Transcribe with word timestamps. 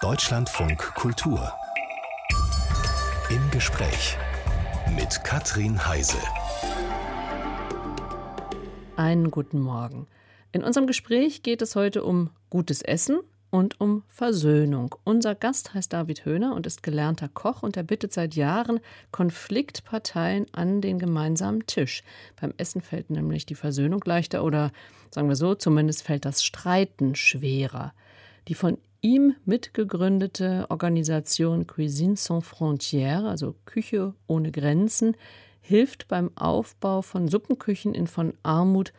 Deutschlandfunk 0.00 0.94
Kultur. 0.94 1.52
Im 3.30 3.50
Gespräch 3.50 4.16
mit 4.94 5.24
Katrin 5.24 5.88
Heise. 5.88 6.18
Einen 8.94 9.32
guten 9.32 9.58
Morgen. 9.58 10.06
In 10.52 10.62
unserem 10.62 10.86
Gespräch 10.86 11.42
geht 11.42 11.62
es 11.62 11.74
heute 11.74 12.04
um 12.04 12.30
gutes 12.48 12.80
Essen 12.82 13.18
und 13.50 13.80
um 13.80 14.04
Versöhnung. 14.06 14.94
Unser 15.02 15.34
Gast 15.34 15.74
heißt 15.74 15.92
David 15.92 16.24
Höhner 16.24 16.54
und 16.54 16.64
ist 16.68 16.84
gelernter 16.84 17.28
Koch 17.28 17.64
und 17.64 17.76
er 17.76 17.82
bittet 17.82 18.12
seit 18.12 18.36
Jahren 18.36 18.78
Konfliktparteien 19.10 20.46
an 20.52 20.80
den 20.80 21.00
gemeinsamen 21.00 21.66
Tisch. 21.66 22.04
Beim 22.40 22.54
Essen 22.56 22.82
fällt 22.82 23.10
nämlich 23.10 23.46
die 23.46 23.56
Versöhnung 23.56 24.02
leichter 24.04 24.44
oder 24.44 24.70
sagen 25.10 25.28
wir 25.28 25.34
so, 25.34 25.56
zumindest 25.56 26.04
fällt 26.04 26.24
das 26.24 26.44
Streiten 26.44 27.16
schwerer. 27.16 27.94
Die 28.46 28.54
von 28.54 28.78
ihm 29.00 29.34
mitgegründete 29.44 30.66
Organisation 30.68 31.66
Cuisine 31.66 32.16
Sans 32.16 32.44
Frontières, 32.44 33.26
also 33.26 33.54
Küche 33.64 34.14
ohne 34.26 34.50
Grenzen, 34.50 35.16
hilft 35.60 36.08
beim 36.08 36.30
Aufbau 36.36 37.02
von 37.02 37.28
Suppenküchen 37.28 37.94
in 37.94 38.06
von 38.06 38.34
Armut 38.42 38.92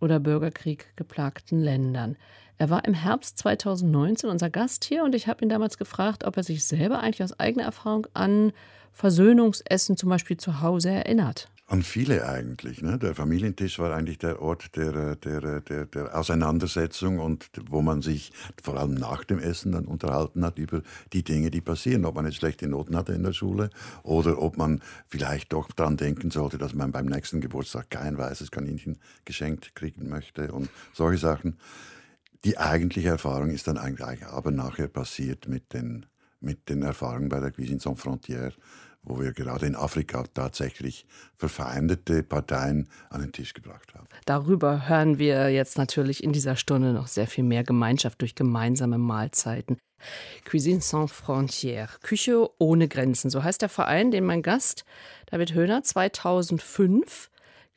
oder 0.00 0.20
Bürgerkrieg 0.20 0.92
geplagten 0.96 1.60
Ländern. 1.60 2.16
Er 2.58 2.68
war 2.68 2.84
im 2.84 2.94
Herbst 2.94 3.38
2019 3.38 4.28
unser 4.28 4.50
Gast 4.50 4.84
hier 4.84 5.04
und 5.04 5.14
ich 5.14 5.28
habe 5.28 5.42
ihn 5.42 5.48
damals 5.48 5.78
gefragt, 5.78 6.24
ob 6.24 6.36
er 6.36 6.42
sich 6.42 6.64
selber 6.64 7.00
eigentlich 7.00 7.22
aus 7.22 7.38
eigener 7.40 7.64
Erfahrung 7.64 8.06
an 8.12 8.52
Versöhnungsessen 8.92 9.96
zum 9.96 10.10
Beispiel 10.10 10.36
zu 10.36 10.60
Hause 10.60 10.90
erinnert. 10.90 11.48
An 11.70 11.84
viele 11.84 12.26
eigentlich. 12.26 12.82
Ne? 12.82 12.98
Der 12.98 13.14
Familientisch 13.14 13.78
war 13.78 13.94
eigentlich 13.94 14.18
der 14.18 14.42
Ort 14.42 14.74
der, 14.74 15.14
der, 15.14 15.60
der, 15.60 15.86
der 15.86 16.18
Auseinandersetzung 16.18 17.20
und 17.20 17.48
wo 17.68 17.80
man 17.80 18.02
sich 18.02 18.32
vor 18.60 18.76
allem 18.76 18.94
nach 18.94 19.22
dem 19.22 19.38
Essen 19.38 19.70
dann 19.70 19.84
unterhalten 19.84 20.44
hat 20.44 20.58
über 20.58 20.82
die 21.12 21.22
Dinge, 21.22 21.52
die 21.52 21.60
passieren. 21.60 22.06
Ob 22.06 22.16
man 22.16 22.24
jetzt 22.24 22.38
schlechte 22.38 22.66
Noten 22.66 22.96
hatte 22.96 23.12
in 23.12 23.22
der 23.22 23.32
Schule 23.32 23.70
oder 24.02 24.42
ob 24.42 24.56
man 24.56 24.82
vielleicht 25.06 25.52
doch 25.52 25.70
daran 25.70 25.96
denken 25.96 26.32
sollte, 26.32 26.58
dass 26.58 26.74
man 26.74 26.90
beim 26.90 27.06
nächsten 27.06 27.40
Geburtstag 27.40 27.88
kein 27.88 28.18
weißes 28.18 28.50
Kaninchen 28.50 28.98
geschenkt 29.24 29.76
kriegen 29.76 30.08
möchte 30.08 30.50
und 30.50 30.68
solche 30.92 31.20
Sachen. 31.20 31.56
Die 32.44 32.58
eigentliche 32.58 33.10
Erfahrung 33.10 33.50
ist 33.50 33.68
dann 33.68 33.78
eigentlich 33.78 34.26
aber 34.26 34.50
nachher 34.50 34.88
passiert 34.88 35.46
mit 35.46 35.72
den, 35.72 36.06
mit 36.40 36.68
den 36.68 36.82
Erfahrungen 36.82 37.28
bei 37.28 37.38
der 37.38 37.52
Cuisine 37.52 37.78
Sans 37.78 38.02
Frontières 38.02 38.54
wo 39.02 39.18
wir 39.20 39.32
gerade 39.32 39.66
in 39.66 39.76
Afrika 39.76 40.24
tatsächlich 40.34 41.06
verfeindete 41.36 42.22
Parteien 42.22 42.88
an 43.08 43.22
den 43.22 43.32
Tisch 43.32 43.54
gebracht 43.54 43.94
haben. 43.94 44.06
Darüber 44.26 44.88
hören 44.88 45.18
wir 45.18 45.50
jetzt 45.50 45.78
natürlich 45.78 46.22
in 46.22 46.32
dieser 46.32 46.56
Stunde 46.56 46.92
noch 46.92 47.06
sehr 47.06 47.26
viel 47.26 47.44
mehr 47.44 47.64
Gemeinschaft 47.64 48.20
durch 48.20 48.34
gemeinsame 48.34 48.98
Mahlzeiten. 48.98 49.78
Cuisine 50.44 50.80
sans 50.80 51.12
frontières, 51.12 52.00
Küche 52.02 52.48
ohne 52.58 52.88
Grenzen, 52.88 53.30
so 53.30 53.42
heißt 53.42 53.62
der 53.62 53.68
Verein, 53.68 54.10
den 54.10 54.24
mein 54.24 54.42
Gast 54.42 54.84
David 55.26 55.54
Höhner 55.54 55.82
2005 55.82 57.29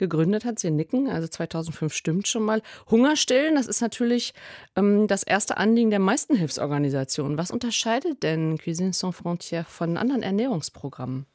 gegründet 0.03 0.43
hat. 0.43 0.59
Sie 0.59 0.69
nicken, 0.69 1.09
also 1.09 1.27
2005 1.27 1.93
stimmt 1.93 2.27
schon 2.27 2.43
mal. 2.43 2.61
Hungerstillen, 2.91 3.55
das 3.55 3.67
ist 3.67 3.81
natürlich 3.81 4.33
ähm, 4.75 5.07
das 5.07 5.23
erste 5.23 5.57
Anliegen 5.57 5.89
der 5.89 5.99
meisten 5.99 6.35
Hilfsorganisationen. 6.35 7.37
Was 7.37 7.51
unterscheidet 7.51 8.21
denn 8.21 8.57
Cuisine 8.57 8.93
Sans 8.93 9.15
Frontières 9.15 9.65
von 9.65 9.97
anderen 9.97 10.23
Ernährungsprogrammen? 10.23 11.25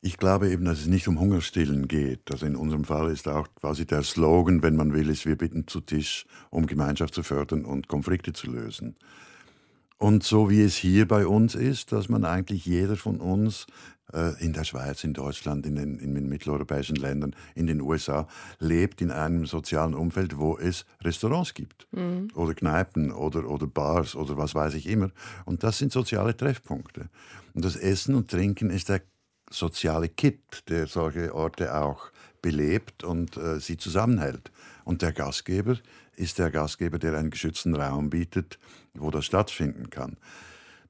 Ich 0.00 0.16
glaube 0.16 0.50
eben, 0.50 0.64
dass 0.64 0.80
es 0.80 0.86
nicht 0.86 1.06
um 1.06 1.20
Hungerstillen 1.20 1.86
geht. 1.86 2.32
Also 2.32 2.46
in 2.46 2.56
unserem 2.56 2.84
Fall 2.84 3.12
ist 3.12 3.28
auch 3.28 3.46
quasi 3.60 3.86
der 3.86 4.02
Slogan, 4.02 4.62
wenn 4.62 4.74
man 4.74 4.94
will, 4.94 5.08
ist, 5.08 5.26
wir 5.26 5.36
bitten 5.36 5.68
zu 5.68 5.80
Tisch, 5.80 6.26
um 6.50 6.66
Gemeinschaft 6.66 7.14
zu 7.14 7.22
fördern 7.22 7.64
und 7.64 7.86
Konflikte 7.86 8.32
zu 8.32 8.50
lösen. 8.50 8.96
Und 10.02 10.24
so 10.24 10.50
wie 10.50 10.62
es 10.62 10.74
hier 10.74 11.06
bei 11.06 11.28
uns 11.28 11.54
ist, 11.54 11.92
dass 11.92 12.08
man 12.08 12.24
eigentlich 12.24 12.66
jeder 12.66 12.96
von 12.96 13.20
uns 13.20 13.68
äh, 14.12 14.34
in 14.44 14.52
der 14.52 14.64
Schweiz, 14.64 15.04
in 15.04 15.14
Deutschland, 15.14 15.64
in 15.64 15.76
den, 15.76 16.00
in 16.00 16.16
den 16.16 16.28
mitteleuropäischen 16.28 16.96
Ländern, 16.96 17.36
in 17.54 17.68
den 17.68 17.80
USA, 17.80 18.26
lebt 18.58 19.00
in 19.00 19.12
einem 19.12 19.46
sozialen 19.46 19.94
Umfeld, 19.94 20.38
wo 20.38 20.58
es 20.58 20.86
Restaurants 21.04 21.54
gibt 21.54 21.86
mhm. 21.92 22.30
oder 22.34 22.52
Kneipen 22.52 23.12
oder, 23.12 23.48
oder 23.48 23.68
Bars 23.68 24.16
oder 24.16 24.36
was 24.36 24.56
weiß 24.56 24.74
ich 24.74 24.88
immer. 24.88 25.12
Und 25.44 25.62
das 25.62 25.78
sind 25.78 25.92
soziale 25.92 26.36
Treffpunkte. 26.36 27.08
Und 27.54 27.64
das 27.64 27.76
Essen 27.76 28.16
und 28.16 28.28
Trinken 28.28 28.70
ist 28.70 28.88
der 28.88 29.02
soziale 29.50 30.08
Kit, 30.08 30.68
der 30.68 30.88
solche 30.88 31.32
Orte 31.32 31.76
auch 31.76 32.10
belebt 32.40 33.04
und 33.04 33.36
äh, 33.36 33.60
sie 33.60 33.76
zusammenhält. 33.76 34.50
Und 34.84 35.00
der 35.00 35.12
Gastgeber 35.12 35.78
ist 36.16 36.40
der 36.40 36.50
Gastgeber, 36.50 36.98
der 36.98 37.16
einen 37.16 37.30
geschützten 37.30 37.76
Raum 37.76 38.10
bietet, 38.10 38.58
wo 38.94 39.10
das 39.10 39.24
stattfinden 39.24 39.90
kann 39.90 40.16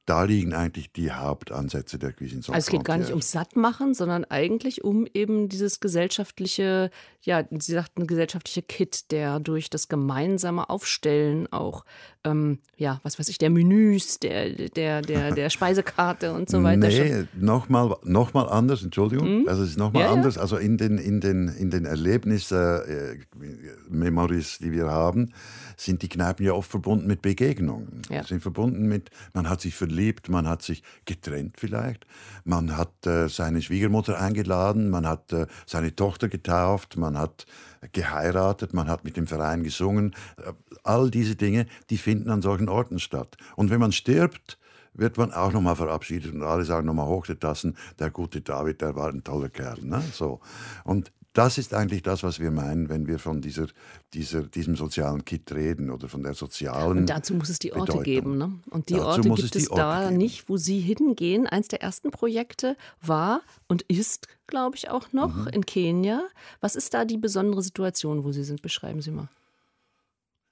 da 0.04 0.24
liegen 0.24 0.52
eigentlich 0.52 0.92
die 0.92 1.12
Hauptansätze 1.12 1.96
der 1.96 2.12
Cuisine 2.12 2.40
Also 2.40 2.54
es 2.54 2.66
geht 2.66 2.84
gar 2.84 2.98
nicht 2.98 3.10
ums 3.10 3.30
Sattmachen, 3.30 3.94
sondern 3.94 4.24
eigentlich 4.24 4.82
um 4.82 5.06
eben 5.14 5.48
dieses 5.48 5.78
gesellschaftliche, 5.78 6.90
ja, 7.20 7.44
Sie 7.50 7.72
sagten 7.72 8.08
gesellschaftliche 8.08 8.62
Kit, 8.62 9.12
der 9.12 9.38
durch 9.38 9.70
das 9.70 9.86
gemeinsame 9.88 10.68
Aufstellen 10.70 11.46
auch, 11.52 11.84
ähm, 12.24 12.58
ja, 12.76 13.00
was 13.04 13.20
weiß 13.20 13.28
ich, 13.28 13.38
der 13.38 13.50
Menüs, 13.50 14.18
der, 14.18 14.50
der, 14.50 15.02
der, 15.02 15.30
der 15.32 15.50
Speisekarte 15.50 16.32
und 16.32 16.50
so 16.50 16.64
weiter. 16.64 16.88
Nee, 16.88 17.26
nochmal 17.34 17.94
noch 18.02 18.34
mal 18.34 18.48
anders, 18.48 18.82
Entschuldigung. 18.82 19.42
Mhm. 19.42 19.48
Also 19.48 19.62
es 19.62 19.70
ist 19.70 19.78
nochmal 19.78 20.02
ja, 20.02 20.10
anders. 20.10 20.36
Also 20.36 20.56
in 20.56 20.78
den, 20.78 20.98
in 20.98 21.20
den, 21.20 21.46
in 21.46 21.70
den 21.70 21.84
Erlebnis-Memories, 21.84 24.56
äh, 24.56 24.64
die 24.64 24.72
wir 24.72 24.90
haben, 24.90 25.32
sind 25.76 26.02
die 26.02 26.08
Kneipen 26.08 26.44
ja 26.44 26.54
oft 26.54 26.70
verbunden 26.70 27.06
mit 27.06 27.22
Begegnungen. 27.22 28.02
Ja. 28.10 28.24
Sind 28.24 28.42
verbunden 28.42 28.88
mit, 28.88 29.10
man 29.32 29.48
hat 29.48 29.60
sich 29.60 29.76
verliebt, 29.76 29.91
man 30.28 30.48
hat 30.48 30.62
sich 30.62 30.82
getrennt 31.04 31.56
vielleicht, 31.58 32.06
man 32.44 32.76
hat 32.76 33.06
äh, 33.06 33.28
seine 33.28 33.62
Schwiegermutter 33.62 34.20
eingeladen, 34.20 34.90
man 34.90 35.06
hat 35.06 35.32
äh, 35.32 35.46
seine 35.66 35.94
Tochter 35.94 36.28
getauft, 36.28 36.96
man 36.96 37.18
hat 37.18 37.46
geheiratet, 37.92 38.74
man 38.74 38.88
hat 38.88 39.04
mit 39.04 39.16
dem 39.16 39.26
Verein 39.26 39.62
gesungen. 39.62 40.14
Äh, 40.38 40.52
all 40.84 41.10
diese 41.10 41.36
Dinge, 41.36 41.66
die 41.90 41.98
finden 41.98 42.30
an 42.30 42.42
solchen 42.42 42.68
Orten 42.68 42.98
statt. 42.98 43.36
Und 43.56 43.70
wenn 43.70 43.80
man 43.80 43.92
stirbt, 43.92 44.58
wird 44.94 45.16
man 45.16 45.32
auch 45.32 45.52
nochmal 45.52 45.76
verabschiedet 45.76 46.34
und 46.34 46.42
alle 46.42 46.64
sagen 46.64 46.86
nochmal 46.86 47.06
hoch 47.06 47.26
die 47.26 47.34
Tassen, 47.34 47.76
der 47.98 48.10
gute 48.10 48.40
David, 48.40 48.80
der 48.82 48.94
war 48.94 49.08
ein 49.08 49.24
toller 49.24 49.48
Kerl. 49.48 49.78
Ne? 49.82 50.02
So. 50.12 50.40
Und 50.84 51.12
das 51.32 51.56
ist 51.56 51.72
eigentlich 51.72 52.02
das, 52.02 52.22
was 52.22 52.40
wir 52.40 52.50
meinen, 52.50 52.88
wenn 52.88 53.06
wir 53.06 53.18
von 53.18 53.40
dieser, 53.40 53.66
dieser, 54.12 54.42
diesem 54.42 54.76
sozialen 54.76 55.24
Kit 55.24 55.50
reden 55.52 55.90
oder 55.90 56.08
von 56.08 56.22
der 56.22 56.34
sozialen. 56.34 56.98
Und 56.98 57.06
dazu 57.06 57.34
muss 57.34 57.48
es 57.48 57.58
die 57.58 57.72
Orte 57.72 57.92
Bedeutung. 57.92 58.02
geben. 58.02 58.38
Ne? 58.38 58.52
Und 58.70 58.90
die 58.90 58.94
dazu 58.94 59.06
Orte 59.06 59.30
gibt 59.30 59.56
es, 59.56 59.62
es 59.62 59.70
Orte 59.70 59.82
da 59.82 60.04
geben. 60.04 60.18
nicht, 60.18 60.48
wo 60.48 60.56
Sie 60.58 60.80
hingehen. 60.80 61.46
Eins 61.46 61.68
der 61.68 61.82
ersten 61.82 62.10
Projekte 62.10 62.76
war 63.00 63.40
und 63.66 63.82
ist, 63.82 64.28
glaube 64.46 64.76
ich, 64.76 64.90
auch 64.90 65.12
noch 65.12 65.34
mhm. 65.34 65.48
in 65.48 65.66
Kenia. 65.66 66.22
Was 66.60 66.76
ist 66.76 66.92
da 66.92 67.06
die 67.06 67.18
besondere 67.18 67.62
Situation, 67.62 68.24
wo 68.24 68.32
Sie 68.32 68.44
sind? 68.44 68.60
Beschreiben 68.60 69.00
Sie 69.00 69.10
mal. 69.10 69.28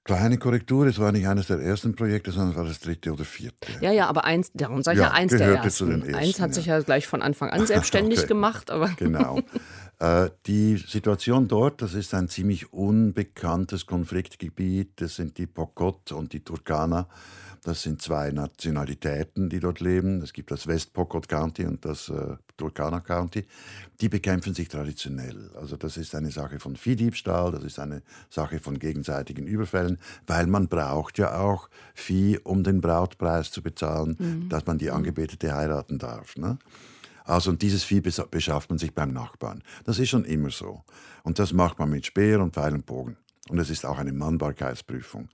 Kleine 0.04 0.38
Korrektur, 0.38 0.86
es 0.86 0.98
war 0.98 1.12
nicht 1.12 1.28
eines 1.28 1.48
der 1.48 1.60
ersten 1.60 1.94
Projekte, 1.94 2.32
sondern 2.32 2.52
es 2.52 2.56
war 2.56 2.64
das 2.64 2.80
dritte 2.80 3.12
oder 3.12 3.26
vierte. 3.26 3.68
Ja, 3.82 3.92
ja, 3.92 4.06
aber 4.06 4.24
eins, 4.24 4.50
darum 4.54 4.82
sage 4.82 4.96
ich 4.96 5.02
ja, 5.02 5.08
ja 5.08 5.14
eins 5.14 5.30
der 5.30 5.46
ersten. 5.46 6.00
Ersten. 6.00 6.14
Eins 6.14 6.40
hat 6.40 6.54
sich 6.54 6.66
ja 6.66 6.80
gleich 6.80 7.06
von 7.06 7.20
Anfang 7.20 7.50
an 7.50 7.66
selbstständig 7.66 8.20
okay. 8.20 8.28
gemacht. 8.28 8.70
Aber 8.70 8.88
genau. 8.96 9.40
Äh, 10.00 10.30
die 10.46 10.76
Situation 10.78 11.46
dort, 11.46 11.82
das 11.82 11.92
ist 11.92 12.14
ein 12.14 12.28
ziemlich 12.28 12.72
unbekanntes 12.72 13.86
Konfliktgebiet. 13.86 14.92
Das 14.96 15.16
sind 15.16 15.36
die 15.36 15.46
Pokot 15.46 16.12
und 16.12 16.32
die 16.32 16.40
Turkana. 16.40 17.06
Das 17.62 17.82
sind 17.82 18.00
zwei 18.00 18.30
Nationalitäten, 18.30 19.50
die 19.50 19.60
dort 19.60 19.80
leben. 19.80 20.22
Es 20.22 20.32
gibt 20.32 20.50
das 20.50 20.66
West 20.66 20.94
Pokot 20.94 21.28
County 21.28 21.66
und 21.66 21.84
das 21.84 22.08
äh, 22.08 22.36
Turkana 22.56 23.00
County. 23.00 23.44
Die 24.00 24.08
bekämpfen 24.08 24.54
sich 24.54 24.68
traditionell. 24.68 25.50
Also 25.54 25.76
das 25.76 25.98
ist 25.98 26.14
eine 26.14 26.30
Sache 26.30 26.58
von 26.58 26.76
Viehdiebstahl, 26.76 27.52
das 27.52 27.64
ist 27.64 27.78
eine 27.78 28.02
Sache 28.30 28.58
von 28.58 28.78
gegenseitigen 28.78 29.46
Überfällen, 29.46 29.98
weil 30.26 30.46
man 30.46 30.68
braucht 30.68 31.18
ja 31.18 31.38
auch 31.38 31.68
Vieh, 31.92 32.38
um 32.38 32.64
den 32.64 32.80
Brautpreis 32.80 33.50
zu 33.50 33.60
bezahlen, 33.60 34.16
mhm. 34.18 34.48
dass 34.48 34.64
man 34.64 34.78
die 34.78 34.86
mhm. 34.86 34.94
Angebetete 34.94 35.54
heiraten 35.54 35.98
darf. 35.98 36.38
Ne? 36.38 36.58
Also 37.24 37.50
und 37.50 37.62
dieses 37.62 37.84
Vieh 37.84 38.00
beschafft 38.00 38.70
man 38.70 38.78
sich 38.78 38.94
beim 38.94 39.12
Nachbarn. 39.12 39.62
Das 39.84 39.98
ist 39.98 40.10
schon 40.10 40.24
immer 40.24 40.50
so. 40.50 40.82
Und 41.22 41.38
das 41.38 41.52
macht 41.52 41.78
man 41.78 41.90
mit 41.90 42.06
Speer 42.06 42.40
und 42.40 42.54
Pfeil 42.54 42.74
und 42.74 42.86
Bogen. 42.86 43.16
Und 43.48 43.58
es 43.58 43.70
ist 43.70 43.84
auch 43.84 43.98
eine 43.98 44.12
Mannbarkeitsprüfung. 44.12 45.28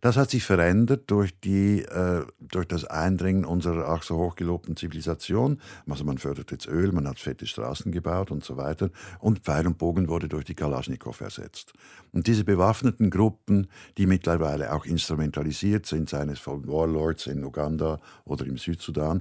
Das 0.00 0.16
hat 0.16 0.30
sich 0.30 0.44
verändert 0.44 1.10
durch, 1.10 1.38
die, 1.40 1.82
äh, 1.82 2.24
durch 2.40 2.66
das 2.66 2.86
Eindringen 2.86 3.44
unserer 3.44 3.88
ach 3.88 4.02
so 4.02 4.16
hochgelobten 4.16 4.74
Zivilisation. 4.76 5.60
Also 5.88 6.04
man 6.04 6.16
fördert 6.16 6.50
jetzt 6.52 6.66
Öl, 6.66 6.92
man 6.92 7.06
hat 7.06 7.18
fette 7.18 7.46
Straßen 7.46 7.92
gebaut 7.92 8.30
und 8.30 8.42
so 8.42 8.56
weiter. 8.56 8.90
Und 9.18 9.40
Pfeil 9.40 9.66
und 9.66 9.76
Bogen 9.76 10.08
wurde 10.08 10.28
durch 10.28 10.46
die 10.46 10.54
Kalaschnikow 10.54 11.20
ersetzt. 11.20 11.74
Und 12.12 12.26
diese 12.26 12.44
bewaffneten 12.44 13.10
Gruppen, 13.10 13.68
die 13.98 14.06
mittlerweile 14.06 14.72
auch 14.72 14.86
instrumentalisiert 14.86 15.84
sind, 15.84 16.08
seien 16.08 16.30
es 16.30 16.38
von 16.38 16.66
Warlords 16.66 17.26
in 17.26 17.44
Uganda 17.44 18.00
oder 18.24 18.46
im 18.46 18.56
Südsudan, 18.56 19.20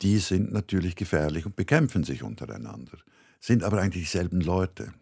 die 0.00 0.18
sind 0.18 0.52
natürlich 0.52 0.96
gefährlich 0.96 1.46
und 1.46 1.56
bekämpfen 1.56 2.04
sich 2.04 2.22
untereinander, 2.22 2.98
sind 3.40 3.62
aber 3.62 3.80
eigentlich 3.80 4.04
dieselben 4.04 4.40
Leute. 4.40 4.92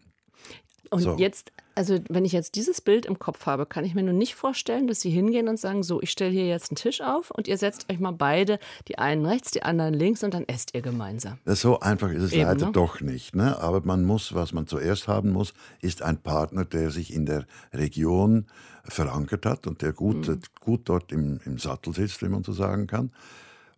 Und 0.92 1.02
So. 1.02 1.16
jetzt, 1.18 1.52
also 1.76 2.00
wenn 2.08 2.24
ich 2.24 2.32
jetzt 2.32 2.56
dieses 2.56 2.80
Bild 2.80 3.06
im 3.06 3.20
Kopf 3.20 3.46
habe, 3.46 3.64
kann 3.64 3.84
ich 3.84 3.94
mir 3.94 4.02
nur 4.02 4.12
nicht 4.12 4.34
vorstellen, 4.34 4.88
dass 4.88 5.00
Sie 5.00 5.10
hingehen 5.10 5.46
und 5.46 5.56
sagen, 5.56 5.84
so, 5.84 6.02
ich 6.02 6.10
stelle 6.10 6.32
hier 6.32 6.48
jetzt 6.48 6.72
einen 6.72 6.76
Tisch 6.76 7.00
auf 7.00 7.30
und 7.30 7.46
ihr 7.46 7.58
setzt 7.58 7.88
euch 7.92 8.00
mal 8.00 8.10
beide, 8.10 8.58
die 8.88 8.98
einen 8.98 9.24
rechts, 9.24 9.52
die 9.52 9.62
anderen 9.62 9.94
links 9.94 10.24
und 10.24 10.34
dann 10.34 10.42
esst 10.48 10.74
ihr 10.74 10.82
gemeinsam. 10.82 11.38
Das 11.44 11.60
So 11.60 11.78
einfach 11.78 12.10
ist 12.10 12.24
es 12.24 12.32
Eben, 12.32 12.42
leider 12.42 12.66
ne? 12.66 12.72
doch 12.72 13.00
nicht. 13.00 13.36
Ne? 13.36 13.56
Aber 13.60 13.82
man 13.84 14.04
muss, 14.04 14.34
was 14.34 14.52
man 14.52 14.66
zuerst 14.66 15.06
haben 15.06 15.30
muss, 15.30 15.54
ist 15.80 16.02
ein 16.02 16.20
Partner, 16.20 16.64
der 16.64 16.90
sich 16.90 17.14
in 17.14 17.24
der 17.24 17.46
Region 17.72 18.46
verankert 18.82 19.46
hat 19.46 19.68
und 19.68 19.82
der 19.82 19.92
gut, 19.92 20.26
Mhm. 20.26 20.40
gut 20.58 20.88
dort 20.88 21.12
im, 21.12 21.38
im 21.44 21.58
Sattel 21.58 21.94
sitzt, 21.94 22.20
wie 22.22 22.28
man 22.28 22.42
so 22.42 22.52
sagen 22.52 22.88
kann. 22.88 23.12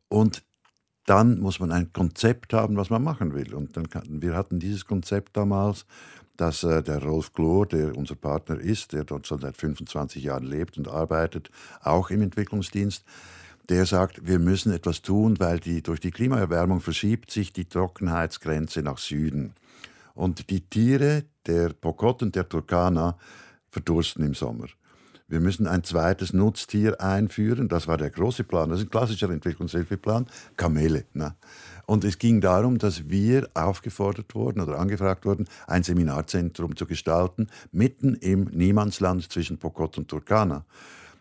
Und 0.09 0.43
dann 1.07 1.41
muss 1.41 1.59
man 1.61 1.73
ein 1.73 1.93
Konzept 1.93 2.53
haben, 2.53 2.77
was 2.77 2.91
man 2.91 3.03
machen 3.03 3.35
will. 3.35 3.55
Und 3.55 3.77
dann 3.77 3.89
wir 4.09 4.35
hatten 4.35 4.61
dieses 4.61 4.87
Konzept 4.87 5.37
damals, 5.37 5.85
dass 6.37 6.65
äh, 6.65 6.83
der 6.83 7.03
Rolf 7.03 7.33
Glor, 7.33 7.67
der 7.67 7.97
unser 7.97 8.15
Partner 8.15 8.59
ist, 8.59 8.93
der 8.93 9.05
dort 9.05 9.27
schon 9.27 9.41
seit 9.41 9.57
25 9.57 10.23
Jahren 10.23 10.45
lebt 10.45 10.79
und 10.79 10.89
arbeitet, 10.89 11.51
auch 11.83 12.11
im 12.11 12.23
Entwicklungsdienst, 12.23 13.05
der 13.69 13.87
sagt, 13.87 14.27
wir 14.27 14.39
müssen 14.39 14.73
etwas 14.73 15.03
tun, 15.03 15.39
weil 15.39 15.61
die, 15.61 15.83
durch 15.83 16.01
die 16.01 16.11
Klimaerwärmung 16.11 16.81
verschiebt 16.81 17.31
sich 17.31 17.53
die 17.53 17.65
Trockenheitsgrenze 17.65 18.83
nach 18.83 18.99
Süden. 18.99 19.55
Und 20.15 20.51
die 20.51 20.61
Tiere, 20.61 21.25
der 21.47 21.71
Pokot 21.71 22.23
und 22.23 22.35
der 22.35 22.49
Turkana, 22.49 23.17
verdursten 23.71 24.25
im 24.25 24.35
Sommer. 24.35 24.67
Wir 25.33 25.41
müssen 25.41 25.67
ein 25.67 25.83
zweites 25.83 26.35
Nutztier 26.35 27.01
einführen. 27.01 27.71
Das 27.71 27.89
war 27.89 27.97
der 27.97 28.11
große 28.11 28.45
Plan. 28.45 28.69
Das 28.69 28.81
ist 28.81 28.89
ein 28.89 28.91
klassischer 28.91 29.31
Entwicklungshilfeplan. 29.31 30.27
Kamele. 30.59 31.07
Ne? 31.15 31.35
Und 31.87 32.05
es 32.05 32.19
ging 32.19 32.43
darum, 32.43 32.77
dass 32.77 33.09
wir 33.09 33.49
aufgefordert 33.55 34.35
wurden 34.35 34.61
oder 34.61 34.79
angefragt 34.79 35.25
wurden, 35.25 35.49
ein 35.67 35.85
Seminarzentrum 35.85 36.77
zu 36.77 36.85
gestalten, 36.85 37.47
mitten 37.71 38.15
im 38.17 38.45
Niemandsland 38.53 39.33
zwischen 39.33 39.57
Pokot 39.57 39.97
und 39.97 40.09
Turkana. 40.09 40.67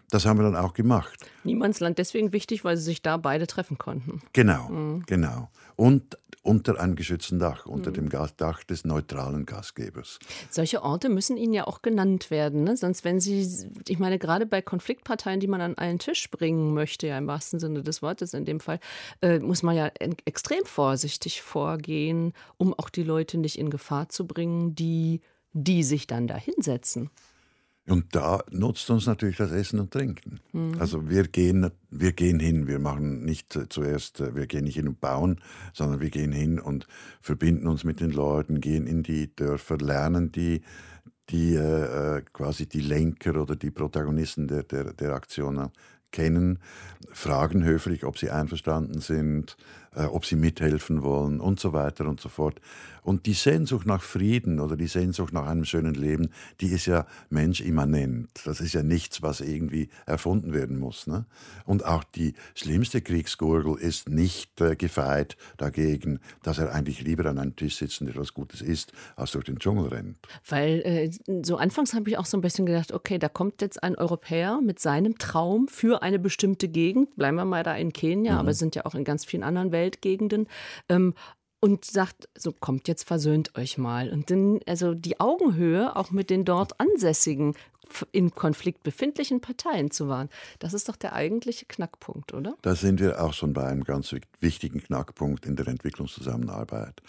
Das 0.10 0.26
haben 0.26 0.40
wir 0.40 0.44
dann 0.44 0.58
auch 0.58 0.74
gemacht. 0.74 1.18
Niemandsland 1.46 1.98
deswegen 1.98 2.34
wichtig, 2.34 2.66
weil 2.66 2.76
sie 2.76 2.84
sich 2.84 3.02
da 3.02 3.16
beide 3.16 3.48
treffen 3.48 3.78
konnten. 3.78 4.22
Genau, 4.34 5.02
genau. 5.06 5.50
Und 5.78 6.18
unter 6.44 6.80
einem 6.80 6.96
geschützten 6.96 7.38
Dach, 7.40 7.66
unter 7.66 7.92
dem 7.92 8.10
Gas- 8.10 8.36
Dach 8.36 8.64
des 8.64 8.84
neutralen 8.84 9.46
Gastgebers. 9.46 10.20
Solche 10.50 10.82
Orte 10.82 11.10
müssen 11.10 11.38
Ihnen 11.38 11.54
ja 11.54 11.68
auch 11.68 11.82
genannt 11.82 12.32
werden, 12.32 12.64
ne? 12.64 12.76
sonst 12.76 13.04
wenn 13.04 13.20
Sie, 13.20 13.48
ich 13.88 14.00
meine, 14.00 14.18
gerade 14.18 14.46
bei 14.46 14.62
Konfliktparteien, 14.62 15.40
die 15.40 15.48
man 15.48 15.62
an 15.62 15.78
einen 15.78 16.00
Tisch 16.00 16.30
bringen 16.32 16.74
möchte, 16.74 17.08
ja 17.08 17.18
im 17.18 17.28
wahrsten 17.28 17.60
Sinne 17.60 17.84
des 17.84 18.02
Wortes 18.02 18.34
in 18.34 18.46
dem 18.46 18.60
Fall, 18.60 18.80
äh, 19.22 19.40
muss 19.40 19.62
man 19.62 19.76
ja 19.76 19.92
extrem 20.26 20.66
vorsichtig 20.66 21.42
vorgehen, 21.42 22.34
um 22.58 22.74
auch 22.74 22.90
die 22.90 23.04
Leute 23.04 23.38
nicht 23.38 23.60
in 23.60 23.70
Gefahr 23.70 24.10
zu 24.10 24.26
bringen, 24.26 24.74
die, 24.74 25.22
die 25.54 25.84
sich 25.84 26.08
dann 26.08 26.28
da 26.28 26.36
hinsetzen. 26.38 27.12
Und 27.88 28.16
da 28.16 28.44
nutzt 28.52 28.90
uns 28.92 29.08
natürlich 29.08 29.38
das 29.38 29.52
Essen 29.52 29.80
und 29.80 29.92
Trinken. 29.92 30.40
Also 30.80 31.10
wir 31.10 31.24
gehen, 31.24 31.72
wir 31.90 32.12
gehen 32.14 32.40
hin, 32.40 32.68
wir 32.68 32.80
machen 32.80 33.26
nicht 33.26 33.56
äh, 33.56 33.68
zuerst, 33.70 34.20
äh, 34.20 34.36
wir 34.36 34.46
gehen 34.46 34.66
nicht 34.66 34.76
hin 34.76 34.88
und 34.88 35.02
bauen, 35.02 35.42
sondern 35.74 36.00
wir 36.00 36.12
gehen 36.12 36.32
hin 36.32 36.60
und 36.60 36.88
verbinden 37.22 37.68
uns 37.68 37.84
mit 37.84 38.00
den 38.00 38.12
Leuten, 38.12 38.62
gehen 38.62 38.86
in 38.86 39.02
die 39.02 39.36
Dörfer, 39.36 39.78
lernen 39.78 40.32
die, 40.32 40.62
die 41.30 41.56
äh, 41.56 42.18
äh, 42.18 42.22
quasi 42.34 42.68
die 42.68 42.82
Lenker 42.82 43.42
oder 43.42 43.56
die 43.56 43.72
Protagonisten 43.72 44.48
der, 44.48 44.64
der, 44.64 44.94
der 44.94 45.14
Aktionen 45.14 45.70
kennen, 46.12 46.60
fragen 47.12 47.64
höflich, 47.64 48.04
ob 48.06 48.18
sie 48.18 48.30
einverstanden 48.30 49.00
sind, 49.00 49.58
ob 49.96 50.26
sie 50.26 50.36
mithelfen 50.36 51.04
wollen 51.04 51.40
und 51.40 51.60
so 51.60 51.74
weiter 51.74 52.08
und 52.08 52.22
so 52.22 52.30
fort. 52.30 52.60
Und 53.04 53.26
die 53.26 53.34
Sehnsucht 53.34 53.88
nach 53.88 54.04
Frieden 54.04 54.60
oder 54.60 54.78
die 54.78 54.88
Sehnsucht 54.88 55.34
nach 55.34 55.48
einem 55.48 55.66
schönen 55.66 55.96
Leben, 55.96 56.30
die 56.60 56.68
ist 56.68 56.86
ja 56.86 57.08
menschimmanent. 57.30 58.30
Das 58.46 58.62
ist 58.62 58.74
ja 58.74 58.84
nichts, 58.84 59.24
was 59.24 59.42
irgendwie 59.42 59.90
erfunden 60.06 60.54
werden 60.54 60.78
muss. 60.78 61.08
Ne? 61.08 61.26
Und 61.66 61.84
auch 61.84 62.04
die 62.04 62.34
schlimmste 62.54 63.02
Kriegsgurgel 63.02 63.76
ist 63.78 64.10
nicht 64.10 64.62
äh, 64.62 64.76
gefeit 64.76 65.36
dagegen, 65.58 66.20
dass 66.44 66.60
er 66.60 66.74
eigentlich 66.74 67.02
lieber 67.02 67.26
an 67.26 67.40
einem 67.40 67.56
Tisch 67.56 67.78
sitzt 67.78 68.02
und 68.02 68.08
etwas 68.08 68.34
Gutes 68.34 68.62
isst, 68.62 68.94
als 69.16 69.32
durch 69.32 69.46
den 69.46 69.58
Dschungel 69.58 69.88
rennt. 69.88 70.18
Weil 70.48 70.82
äh, 70.82 71.12
so 71.44 71.58
anfangs 71.58 71.96
habe 71.96 72.10
ich 72.10 72.18
auch 72.20 72.26
so 72.26 72.38
ein 72.38 72.42
bisschen 72.42 72.68
gedacht, 72.68 72.92
okay, 72.92 73.18
da 73.18 73.30
kommt 73.30 73.62
jetzt 73.62 73.82
ein 73.82 73.96
Europäer 73.96 74.62
mit 74.62 74.80
seinem 74.80 75.18
Traum 75.18 75.68
für 75.68 76.04
eine 76.04 76.20
bestimmte 76.20 76.68
Gegend, 76.68 77.16
bleiben 77.16 77.38
wir 77.38 77.46
mal 77.46 77.64
da 77.64 77.76
in 77.76 77.94
Kenia, 77.94 78.38
aber 78.38 78.52
es 78.52 78.60
sind 78.60 78.76
ja 78.76 78.86
auch 78.86 78.94
in 78.94 79.04
ganz 79.04 79.26
vielen 79.26 79.44
anderen 79.44 79.72
Weltgegenden, 79.82 80.48
ähm, 80.90 81.14
und 81.64 81.86
sagt, 81.86 82.28
so 82.36 82.52
kommt 82.52 82.88
jetzt 82.88 83.04
versöhnt 83.08 83.56
euch 83.56 83.78
mal. 83.78 84.10
Und 84.10 84.32
dann, 84.32 84.60
also 84.68 84.94
die 84.96 85.20
Augenhöhe 85.20 85.96
auch 85.96 86.12
mit 86.12 86.30
den 86.30 86.44
dort 86.44 86.80
ansässigen, 86.80 87.56
in 88.12 88.32
Konflikt 88.32 88.84
befindlichen 88.84 89.42
Parteien 89.42 89.92
zu 89.92 90.08
wahren, 90.08 90.30
das 90.60 90.74
ist 90.74 90.90
doch 90.90 90.96
der 90.96 91.14
eigentliche 91.14 91.66
Knackpunkt, 91.66 92.34
oder? 92.34 92.56
Da 92.62 92.76
sind 92.76 93.00
wir 93.00 93.24
auch 93.24 93.34
schon 93.34 93.54
bei 93.54 93.68
einem 93.68 93.84
ganz 93.84 94.16
wichtigen 94.40 94.82
Knackpunkt 94.82 95.46
in 95.46 95.56
der 95.56 95.68
Entwicklungszusammenarbeit. 95.68 97.02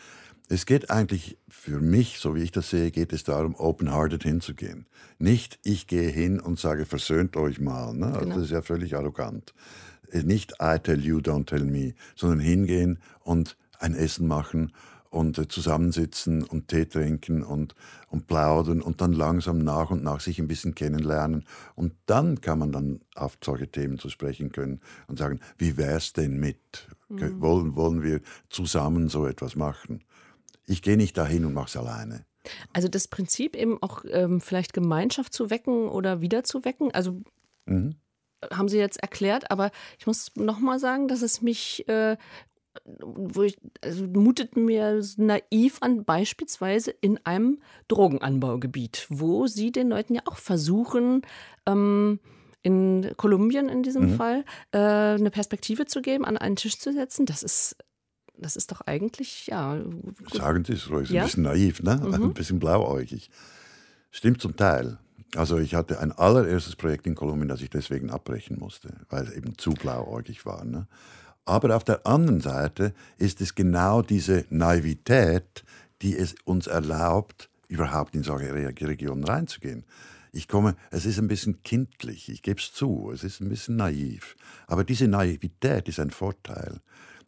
Es 0.49 0.67
geht 0.67 0.91
eigentlich 0.91 1.39
für 1.49 1.81
mich, 1.81 2.19
so 2.19 2.35
wie 2.35 2.43
ich 2.43 2.51
das 2.51 2.69
sehe, 2.69 2.91
geht 2.91 3.13
es 3.13 3.25
darum, 3.25 3.55
open-hearted 3.55 4.23
hinzugehen. 4.23 4.87
Nicht, 5.19 5.59
ich 5.63 5.87
gehe 5.87 6.11
hin 6.11 6.41
und 6.41 6.59
sage, 6.59 6.85
versöhnt 6.85 7.37
euch 7.37 7.61
mal. 7.61 7.95
Ne? 7.95 8.07
Also 8.07 8.21
Genau. 8.21 8.35
Das 8.35 8.45
ist 8.45 8.51
ja 8.51 8.61
völlig 8.61 8.97
arrogant. 8.97 9.55
Nicht 10.13 10.55
I 10.63 10.79
tell 10.79 11.01
you, 11.01 11.19
don't 11.19 11.47
tell 11.47 11.65
me, 11.65 11.95
sondern 12.17 12.41
hingehen 12.41 12.99
und 13.21 13.57
ein 13.79 13.95
Essen 13.95 14.27
machen 14.29 14.73
und 15.11 15.37
äh, 15.39 15.49
zusammensitzen 15.49 16.43
und 16.43 16.69
Tee 16.69 16.87
trinken 16.87 17.43
und, 17.43 17.75
und 18.09 18.27
plaudern 18.27 18.81
und 18.81 19.01
dann 19.01 19.13
langsam 19.13 19.59
nach 19.59 19.91
und 19.91 20.03
nach 20.03 20.21
sich 20.21 20.39
ein 20.39 20.49
bisschen 20.49 20.75
kennenlernen. 20.75 21.45
Und 21.75 21.95
dann 22.07 22.41
kann 22.41 22.59
man 22.59 22.73
dann 22.73 23.01
auf 23.15 23.37
solche 23.43 23.69
Themen 23.69 23.99
zu 23.99 24.09
sprechen 24.09 24.53
können 24.53 24.81
und 25.09 25.19
sagen, 25.19 25.41
wie 25.59 25.77
wär's 25.77 26.13
denn 26.13 26.39
mit? 26.41 26.89
Kö- 27.11 27.41
Wollen, 27.41 27.77
wollen 27.77 28.03
wir 28.03 28.21
zusammen 28.49 29.09
so 29.09 29.27
etwas 29.27 29.55
machen? 29.55 30.03
Ich 30.67 30.81
gehe 30.81 30.97
nicht 30.97 31.19
dahin 31.19 31.45
und 31.45 31.53
mache 31.53 31.67
es 31.69 31.77
alleine. 31.77 32.25
Also 32.73 32.89
das 32.89 33.07
Prinzip 33.07 33.55
eben 33.55 33.83
auch 33.83 34.05
ähm, 34.09 34.41
vielleicht 34.41 34.73
Gemeinschaft 34.73 35.33
zu 35.35 35.51
wecken 35.51 35.89
oder 35.89 36.21
wieder 36.23 36.43
zu 36.45 36.65
wecken. 36.65 36.91
Also 36.93 37.21
Mhm. 37.67 37.95
Haben 38.51 38.69
Sie 38.69 38.79
jetzt 38.79 39.01
erklärt, 39.03 39.51
aber 39.51 39.71
ich 39.99 40.07
muss 40.07 40.33
noch 40.37 40.59
mal 40.59 40.79
sagen, 40.79 41.09
dass 41.09 41.23
es 41.23 41.43
mich, 41.43 41.89
äh, 41.89 42.17
wo 43.01 43.43
ich, 43.43 43.59
also 43.83 44.07
mutet 44.07 44.57
mir 44.57 45.03
naiv 45.17 45.79
an, 45.81 46.05
beispielsweise 46.05 46.91
in 46.91 47.19
einem 47.25 47.61
Drogenanbaugebiet, 47.89 49.07
wo 49.11 49.47
Sie 49.47 49.73
den 49.73 49.89
Leuten 49.91 50.15
ja 50.15 50.23
auch 50.25 50.37
versuchen, 50.37 51.23
ähm, 51.67 52.19
in 52.63 53.11
Kolumbien 53.17 53.69
in 53.69 53.83
diesem 53.83 54.17
Fall, 54.17 54.45
äh, 54.71 54.79
eine 54.79 55.31
Perspektive 55.31 55.87
zu 55.87 56.01
geben, 56.01 56.25
an 56.25 56.37
einen 56.39 56.57
Tisch 56.57 56.79
zu 56.79 56.93
setzen. 56.93 57.27
Das 57.27 57.43
ist, 57.43 57.77
das 58.39 58.57
ist 58.57 58.71
doch 58.71 58.81
eigentlich, 58.83 59.49
ja. 59.49 59.83
Sagen 60.33 60.65
Sie 60.65 60.75
es 60.75 60.89
ruhig, 60.89 61.11
Ja? 61.11 61.23
ein 61.23 61.27
bisschen 61.27 61.43
naiv, 61.43 61.83
ne? 61.83 62.01
ein 62.01 62.33
bisschen 62.35 62.61
blauäugig. 62.61 63.31
Stimmt 64.11 64.41
zum 64.41 64.57
Teil. 64.57 64.99
Also 65.35 65.59
ich 65.59 65.75
hatte 65.75 65.99
ein 66.01 66.13
allererstes 66.13 66.77
Projekt 66.77 67.07
in 67.07 67.15
Kolumbien, 67.15 67.49
das 67.49 67.63
ich 67.63 67.71
deswegen 67.71 68.11
abbrechen 68.11 68.59
musste, 68.59 68.95
weil 69.09 69.25
es 69.25 69.33
eben 69.33 69.57
zu 69.57 69.71
blauäugig 69.71 70.45
war. 70.45 70.65
Ne? 70.65 70.87
Aber 71.45 71.75
auf 71.75 71.85
der 71.85 72.07
anderen 72.07 72.41
Seite 72.41 72.93
ist 73.17 73.41
es 73.41 73.55
genau 73.55 74.03
diese 74.03 74.45
Naivität, 74.51 75.65
die 76.03 76.17
es 76.17 76.35
uns 76.45 76.67
erlaubt, 76.67 77.49
überhaupt 77.69 78.15
in 78.15 78.23
solche 78.23 78.53
Re- 78.53 78.75
Regionen 78.81 79.25
reinzugehen. 79.25 79.85
Ich 80.33 80.49
komme, 80.49 80.77
es 80.91 81.07
ist 81.07 81.19
ein 81.19 81.29
bisschen 81.29 81.63
kindlich, 81.63 82.29
ich 82.29 82.43
gebe 82.43 82.61
es 82.61 82.73
zu, 82.73 83.11
es 83.13 83.25
ist 83.25 83.41
ein 83.41 83.49
bisschen 83.49 83.77
naiv. 83.77 84.37
Aber 84.67 84.85
diese 84.85 85.09
Naivität 85.09 85.89
ist 85.89 86.01
ein 86.01 86.11
Vorteil. 86.11 86.81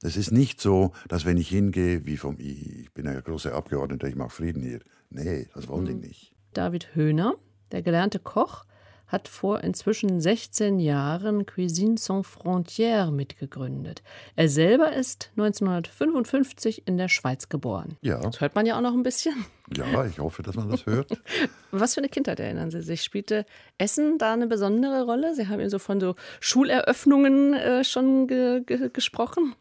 Es 0.02 0.16
ist 0.16 0.30
nicht 0.30 0.60
so, 0.60 0.92
dass 1.08 1.24
wenn 1.24 1.36
ich 1.38 1.48
hingehe, 1.48 2.04
wie 2.04 2.18
vom, 2.18 2.36
ich 2.38 2.92
bin 2.92 3.06
ein 3.06 3.22
großer 3.22 3.54
Abgeordneter, 3.54 4.06
ich 4.08 4.16
mache 4.16 4.30
Frieden 4.30 4.62
hier. 4.62 4.80
Nee, 5.10 5.48
das 5.54 5.68
wollen 5.68 5.86
die 5.86 5.94
nicht. 5.94 6.34
David 6.52 6.94
Höhner, 6.94 7.34
der 7.74 7.82
gelernte 7.82 8.20
Koch, 8.20 8.64
hat 9.06 9.28
vor 9.28 9.62
inzwischen 9.62 10.20
16 10.20 10.80
Jahren 10.80 11.44
Cuisine 11.44 11.98
Sans 11.98 12.26
Frontières 12.26 13.10
mitgegründet. 13.10 14.02
Er 14.34 14.48
selber 14.48 14.92
ist 14.94 15.30
1955 15.36 16.86
in 16.86 16.96
der 16.96 17.08
Schweiz 17.08 17.48
geboren. 17.48 17.96
Ja, 18.00 18.18
Das 18.20 18.40
hört 18.40 18.54
man 18.54 18.64
ja 18.64 18.76
auch 18.76 18.80
noch 18.80 18.94
ein 18.94 19.02
bisschen. 19.02 19.44
ja, 19.76 20.06
ich 20.06 20.18
hoffe, 20.18 20.42
dass 20.42 20.54
man 20.56 20.70
das 20.70 20.86
hört. 20.86 21.10
Was 21.70 21.94
für 21.94 22.00
eine 22.00 22.08
Kindheit 22.08 22.40
erinnern 22.40 22.70
Sie 22.70 22.80
sich? 22.80 23.02
Spielte 23.02 23.44
Essen 23.76 24.18
da 24.18 24.32
eine 24.32 24.46
besondere 24.46 25.04
Rolle? 25.04 25.34
Sie 25.34 25.48
haben 25.48 25.60
ja 25.60 25.68
so 25.68 25.78
von 25.78 26.00
so 26.00 26.14
Schuleröffnungen 26.40 27.54
äh, 27.54 27.84
schon 27.84 28.26
ge 28.26 28.62
ge 28.64 28.88
gesprochen. 28.92 29.54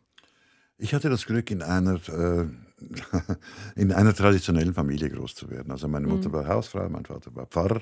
Ich 0.77 0.93
hatte 0.93 1.09
das 1.09 1.25
Glück, 1.25 1.51
in 1.51 1.61
einer, 1.61 1.95
äh, 2.09 2.45
in 3.75 3.91
einer 3.91 4.13
traditionellen 4.13 4.73
Familie 4.73 5.09
groß 5.09 5.35
zu 5.35 5.49
werden. 5.49 5.71
Also 5.71 5.87
meine 5.87 6.07
Mutter 6.07 6.31
war 6.31 6.47
Hausfrau, 6.47 6.87
mein 6.89 7.05
Vater 7.05 7.33
war 7.35 7.45
Pfarrer. 7.45 7.81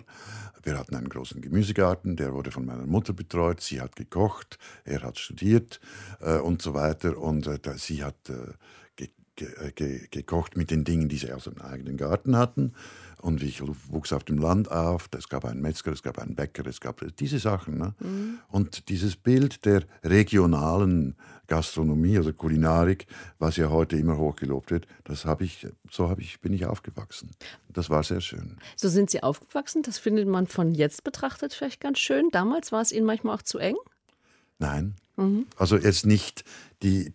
Wir 0.63 0.77
hatten 0.77 0.95
einen 0.95 1.09
großen 1.09 1.41
Gemüsegarten, 1.41 2.15
der 2.15 2.33
wurde 2.33 2.51
von 2.51 2.65
meiner 2.65 2.85
Mutter 2.85 3.13
betreut. 3.13 3.61
Sie 3.61 3.81
hat 3.81 3.95
gekocht, 3.95 4.59
er 4.83 5.01
hat 5.01 5.17
studiert 5.17 5.79
äh, 6.19 6.37
und 6.37 6.61
so 6.61 6.73
weiter. 6.73 7.17
Und 7.17 7.47
äh, 7.47 7.59
sie 7.77 8.03
hat 8.03 8.29
äh, 8.29 8.53
ge 8.95 9.09
ge 9.35 9.71
ge 9.73 10.07
gekocht 10.11 10.57
mit 10.57 10.71
den 10.71 10.83
Dingen, 10.83 11.09
die 11.09 11.17
sie 11.17 11.31
aus 11.31 11.45
dem 11.45 11.59
eigenen 11.59 11.97
Garten 11.97 12.37
hatten. 12.37 12.73
Und 13.21 13.43
ich 13.43 13.61
wuchs 13.61 14.13
auf 14.13 14.23
dem 14.23 14.39
Land 14.39 14.71
auf. 14.71 15.07
Es 15.15 15.29
gab 15.29 15.45
einen 15.45 15.61
Metzger, 15.61 15.91
es 15.91 16.01
gab 16.01 16.17
einen 16.17 16.35
Bäcker, 16.35 16.65
es 16.65 16.81
gab 16.81 17.01
diese 17.17 17.39
Sachen. 17.39 17.77
Ne? 17.77 17.93
Mhm. 17.99 18.39
Und 18.47 18.89
dieses 18.89 19.15
Bild 19.15 19.65
der 19.65 19.83
regionalen 20.03 21.15
Gastronomie 21.51 22.17
oder 22.17 22.31
Kulinarik, 22.31 23.07
was 23.37 23.57
ja 23.57 23.69
heute 23.69 23.97
immer 23.97 24.17
hochgelobt 24.17 24.71
wird, 24.71 24.87
das 25.03 25.25
habe 25.25 25.43
ich, 25.43 25.67
so 25.91 26.07
habe 26.07 26.21
ich, 26.21 26.39
bin 26.39 26.53
ich 26.53 26.65
aufgewachsen. 26.65 27.31
Das 27.67 27.89
war 27.89 28.03
sehr 28.03 28.21
schön. 28.21 28.57
So 28.77 28.87
sind 28.87 29.09
Sie 29.09 29.21
aufgewachsen. 29.21 29.83
Das 29.83 29.97
findet 29.97 30.29
man 30.29 30.47
von 30.47 30.73
jetzt 30.73 31.03
betrachtet 31.03 31.53
vielleicht 31.53 31.81
ganz 31.81 31.99
schön. 31.99 32.29
Damals 32.31 32.71
war 32.71 32.81
es 32.81 32.93
Ihnen 32.93 33.05
manchmal 33.05 33.35
auch 33.35 33.41
zu 33.41 33.57
eng? 33.57 33.75
Nein. 34.59 34.95
Mhm. 35.17 35.45
Also 35.57 35.75
jetzt 35.75 36.05
nicht 36.05 36.45
die, 36.83 37.11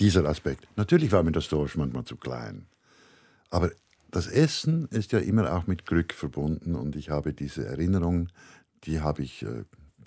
dieser 0.00 0.24
Aspekt. 0.24 0.66
Natürlich 0.74 1.12
war 1.12 1.22
mir 1.22 1.30
das 1.30 1.48
Dorf 1.48 1.76
manchmal 1.76 2.04
zu 2.04 2.16
klein. 2.16 2.66
Aber 3.50 3.70
das 4.10 4.26
Essen 4.26 4.88
ist 4.88 5.12
ja 5.12 5.20
immer 5.20 5.54
auch 5.54 5.68
mit 5.68 5.86
Glück 5.86 6.12
verbunden 6.12 6.74
und 6.74 6.96
ich 6.96 7.10
habe 7.10 7.32
diese 7.32 7.64
Erinnerung, 7.64 8.30
die 8.82 9.00
habe 9.00 9.22
ich 9.22 9.44
äh, 9.44 9.62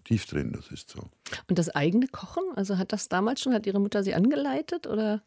tief 0.09 0.25
drin, 0.25 0.51
das 0.51 0.71
ist 0.71 0.89
so. 0.89 1.01
Und 1.47 1.59
das 1.59 1.69
eigene 1.69 2.07
Kochen, 2.07 2.43
also 2.55 2.77
hat 2.77 2.91
das 2.91 3.09
damals 3.09 3.41
schon, 3.41 3.53
hat 3.53 3.67
Ihre 3.67 3.79
Mutter 3.79 4.03
Sie 4.03 4.15
angeleitet 4.15 4.87
oder? 4.87 5.21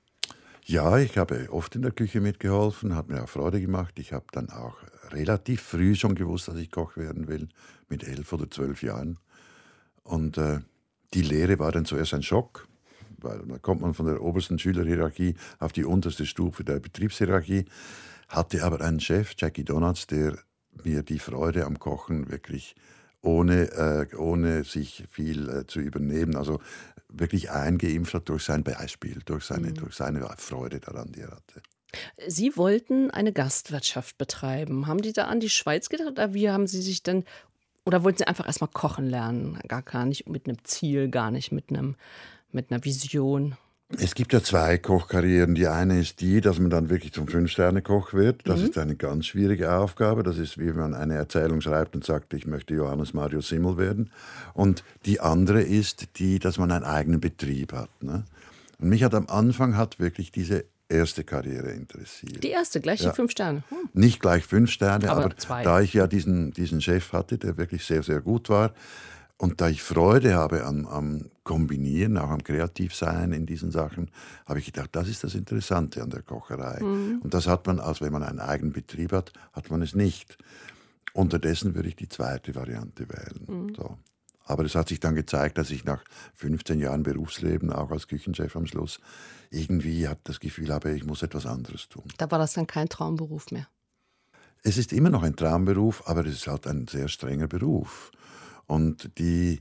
Ja, 0.65 0.99
ich 0.99 1.19
habe 1.19 1.49
oft 1.51 1.77
in 1.77 1.83
der 1.83 1.93
Küche 1.93 2.21
mitgeholfen, 2.21 2.97
hat 2.97 3.09
mir 3.09 3.23
auch 3.23 3.29
Freude 3.29 3.61
gemacht. 3.61 3.99
Ich 3.99 4.13
habe 4.13 4.27
dann 4.33 4.51
auch 4.51 4.77
relativ 5.11 5.63
früh 5.63 5.95
schon 5.95 6.15
gewusst, 6.15 6.49
dass 6.49 6.57
ich 6.57 6.71
Koch 6.71 6.97
werden 6.97 7.29
will, 7.29 7.49
mit 7.89 8.03
elf 8.03 8.33
oder 8.33 8.51
zwölf 8.51 8.83
Jahren. 8.83 9.19
Und 10.03 10.37
äh, 10.39 10.61
die 11.15 11.23
Lehre 11.23 11.59
war 11.59 11.71
dann 11.71 11.85
zuerst 11.85 12.15
ein 12.15 12.23
Schock, 12.23 12.67
weil 13.19 13.39
da 13.47 13.59
kommt 13.59 13.83
man 13.83 13.95
von 13.95 14.07
der 14.07 14.21
obersten 14.21 14.59
Schülerhierarchie 14.59 15.35
auf 15.61 15.73
die 15.73 15.85
unterste 15.85 16.27
Stufe 16.27 16.65
der 16.65 16.81
Betriebshierarchie, 16.81 17.67
hatte 18.29 18.65
aber 18.65 18.81
einen 18.81 19.01
Chef, 19.01 19.35
Jackie 19.37 19.65
Donuts, 19.65 20.07
der 20.09 20.39
mir 20.85 21.03
die 21.03 21.19
Freude 21.19 21.67
am 21.67 21.79
Kochen 21.79 22.31
wirklich 22.31 22.75
ohne, 23.23 23.71
äh, 23.73 24.17
ohne 24.17 24.65
sich 24.65 25.05
viel 25.11 25.49
äh, 25.49 25.67
zu 25.67 25.81
übernehmen, 25.81 26.37
also 26.37 26.61
wirklich 27.09 27.51
eingeimpft 27.51 28.15
hat 28.15 28.29
durch 28.29 28.45
sein 28.45 28.65
Beispiel, 28.65 29.21
durch 29.25 29.45
seine, 29.45 29.69
mhm. 29.69 29.75
durch 29.75 29.95
seine 29.95 30.27
Freude 30.37 30.81
daran, 30.81 31.13
die 31.13 31.21
er 31.21 31.31
hatte. 31.31 31.63
Sie 32.27 32.57
wollten 32.57 33.11
eine 33.11 33.33
Gastwirtschaft 33.33 34.17
betreiben. 34.19 34.87
Haben 34.87 35.03
die 35.03 35.13
da 35.13 35.25
an 35.25 35.41
die 35.41 35.51
Schweiz 35.51 35.89
gedacht 35.89 36.09
oder 36.09 36.35
wie 36.35 36.51
haben 36.51 36.67
Sie 36.67 36.81
sich 36.81 37.03
dann 37.03 37.25
oder 37.85 38.05
wollten 38.05 38.19
Sie 38.19 38.27
einfach 38.27 38.47
erstmal 38.47 38.71
kochen 38.71 39.07
lernen? 39.07 39.59
Gar, 39.67 39.83
gar 39.83 40.07
nicht 40.07 40.29
mit 40.29 40.47
einem 40.47 40.65
Ziel, 40.65 41.09
gar 41.09 41.31
nicht 41.31 41.53
mit, 41.53 41.71
einem, 41.71 41.97
mit 42.51 42.71
einer 42.71 42.85
Vision? 42.85 43.57
Es 43.99 44.15
gibt 44.15 44.33
ja 44.33 44.43
zwei 44.43 44.79
Kochkarrieren. 44.79 45.55
Die 45.55 45.67
eine 45.67 46.01
ist 46.01 46.21
die, 46.21 46.41
dass 46.41 46.59
man 46.59 46.71
dann 46.71 46.89
wirklich 46.91 47.13
zum 47.13 47.29
Fünf-Sterne-Koch 47.29 48.13
wird. 48.15 48.41
Das 48.45 48.61
mhm. 48.61 48.67
ist 48.67 48.79
eine 48.79 48.97
ganz 48.97 49.27
schwierige 49.27 49.73
Aufgabe. 49.73 50.23
Das 50.23 50.39
ist, 50.39 50.59
wie 50.59 50.69
wenn 50.69 50.77
man 50.77 50.95
eine 50.95 51.15
Erzählung 51.15 51.61
schreibt 51.61 51.95
und 51.95 52.05
sagt, 52.05 52.33
ich 52.35 52.47
möchte 52.47 52.75
Johannes 52.75 53.15
Mario 53.15 53.41
Simmel 53.41 53.77
werden. 53.77 54.11
Und 54.55 54.83
die 55.05 55.21
andere 55.21 55.63
ist 55.63 56.19
die, 56.19 56.39
dass 56.39 56.59
man 56.59 56.71
einen 56.71 56.85
eigenen 56.85 57.21
Betrieb 57.21 57.73
hat. 57.73 57.91
Ne? 58.03 58.25
Und 58.79 58.89
mich 58.89 59.05
hat 59.05 59.15
am 59.15 59.29
Anfang 59.29 59.77
hat 59.77 60.01
wirklich 60.01 60.33
diese 60.33 60.65
erste 60.89 61.25
Karriere 61.25 61.71
interessiert. 61.71 62.43
Die 62.43 62.51
erste, 62.51 62.81
gleich 62.81 63.01
die 63.01 63.11
fünf 63.11 63.31
Sterne? 63.31 63.63
Hm. 63.69 63.89
Nicht 63.95 64.21
gleich 64.21 64.45
fünf 64.45 64.71
Sterne, 64.71 65.11
aber, 65.11 65.25
aber 65.25 65.63
da 65.63 65.81
ich 65.81 65.95
ja 65.95 66.07
diesen, 66.07 66.53
diesen 66.53 66.81
Chef 66.81 67.13
hatte, 67.13 67.39
der 67.39 67.57
wirklich 67.57 67.85
sehr, 67.85 68.03
sehr 68.03 68.21
gut 68.21 68.49
war, 68.49 68.75
und 69.43 69.61
da 69.61 69.69
ich 69.69 69.83
Freude 69.83 70.37
habe 70.37 70.65
am, 70.65 70.87
am, 70.87 71.31
Kombinieren, 71.43 72.17
auch 72.17 72.31
am 72.31 72.45
Kreativsein 72.45 73.33
in 73.33 73.45
diesen 73.45 73.73
Sachen, 73.73 74.09
habe 74.47 74.61
ich 74.61 74.67
gedacht, 74.67 74.91
das 74.93 75.09
ist 75.09 75.25
das 75.25 75.35
Interessante 75.35 76.01
an 76.01 76.11
der 76.11 76.23
Kocherei. 76.23 76.81
Mhm. 76.81 77.19
Und 77.23 77.35
das 77.35 77.49
hat 77.49 77.67
man, 77.67 77.81
als 77.81 78.01
wenn 78.01 78.13
man 78.13 78.23
einen 78.23 78.39
eigenen 78.39 78.73
Betrieb 78.73 79.11
hat, 79.11 79.33
hat 79.53 79.69
man 79.69 79.83
es 79.83 79.97
nicht. 79.97 80.39
Unterdessen 81.13 81.75
würde 81.75 81.89
ich 81.89 81.97
die 81.97 82.09
zweite 82.09 82.55
Variante 82.55 83.09
wählen. 83.09 83.45
Mhm. 83.49 83.75
So. 83.75 83.99
Aber 84.45 84.65
es 84.65 84.77
hat 84.77 84.89
sich 84.89 85.01
dann 85.01 85.17
gezeigt, 85.17 85.59
dass 85.59 85.71
ich 85.71 85.85
nach 85.85 86.05
15 86.35 86.79
Jahren 86.79 87.03
Berufsleben, 87.03 87.73
auch 87.73 87.91
als 87.91 88.07
Küchenchef 88.07 88.55
am 88.55 88.67
Schluss, 88.67 89.01
irgendwie 89.51 90.07
hat 90.07 90.21
das 90.23 90.39
Gefühl 90.39 90.73
habe, 90.73 90.93
ich 90.93 91.05
muss 91.05 91.25
etwas 91.25 91.47
anderes 91.47 91.89
tun. 91.89 92.05
Da 92.17 92.31
war 92.31 92.39
das 92.39 92.53
dann 92.53 92.69
kein 92.69 92.89
Traumberuf 92.89 93.51
mehr. 93.51 93.67
Es 94.63 94.79
ist 94.79 94.93
immer 94.93 95.11
noch 95.11 95.25
ein 95.25 95.35
Traumberuf, 95.35 96.05
aber 96.07 96.25
es 96.27 96.35
ist 96.35 96.47
halt 96.47 96.69
ein 96.69 96.87
sehr 96.87 97.09
strenger 97.09 97.49
Beruf. 97.49 98.13
Und 98.67 99.19
die, 99.19 99.61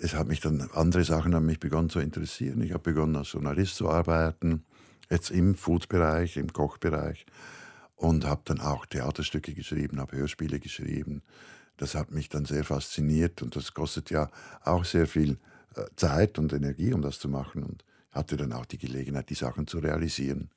es 0.00 0.14
hat 0.14 0.28
mich 0.28 0.40
dann, 0.40 0.68
andere 0.74 1.04
Sachen 1.04 1.34
haben 1.34 1.46
mich 1.46 1.60
begonnen 1.60 1.90
zu 1.90 2.00
interessieren. 2.00 2.62
Ich 2.62 2.72
habe 2.72 2.82
begonnen 2.82 3.16
als 3.16 3.32
Journalist 3.32 3.76
zu 3.76 3.88
arbeiten, 3.88 4.64
jetzt 5.10 5.30
im 5.30 5.54
Food-Bereich, 5.54 6.36
im 6.36 6.52
Kochbereich 6.52 7.26
und 7.96 8.24
habe 8.24 8.42
dann 8.44 8.60
auch 8.60 8.86
Theaterstücke 8.86 9.54
geschrieben, 9.54 10.00
habe 10.00 10.16
Hörspiele 10.16 10.58
geschrieben. 10.58 11.22
Das 11.76 11.94
hat 11.94 12.10
mich 12.10 12.28
dann 12.28 12.44
sehr 12.44 12.64
fasziniert 12.64 13.42
und 13.42 13.56
das 13.56 13.74
kostet 13.74 14.10
ja 14.10 14.30
auch 14.64 14.84
sehr 14.84 15.06
viel 15.06 15.38
äh, 15.74 15.84
Zeit 15.96 16.38
und 16.38 16.52
Energie, 16.52 16.92
um 16.92 17.02
das 17.02 17.18
zu 17.18 17.28
machen. 17.28 17.62
Und 17.62 17.84
hatte 18.12 18.36
dann 18.36 18.52
auch 18.52 18.66
die 18.66 18.78
Gelegenheit, 18.78 19.30
die 19.30 19.34
Sachen 19.34 19.66
zu 19.66 19.78
realisieren. 19.78 20.50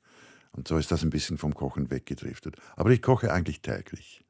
Und 0.52 0.68
so 0.68 0.78
ist 0.78 0.90
das 0.90 1.02
ein 1.02 1.10
bisschen 1.10 1.38
vom 1.38 1.54
Kochen 1.54 1.90
weggedriftet. 1.90 2.56
Aber 2.76 2.90
ich 2.90 3.02
koche 3.02 3.32
eigentlich 3.32 3.60
täglich. 3.60 4.24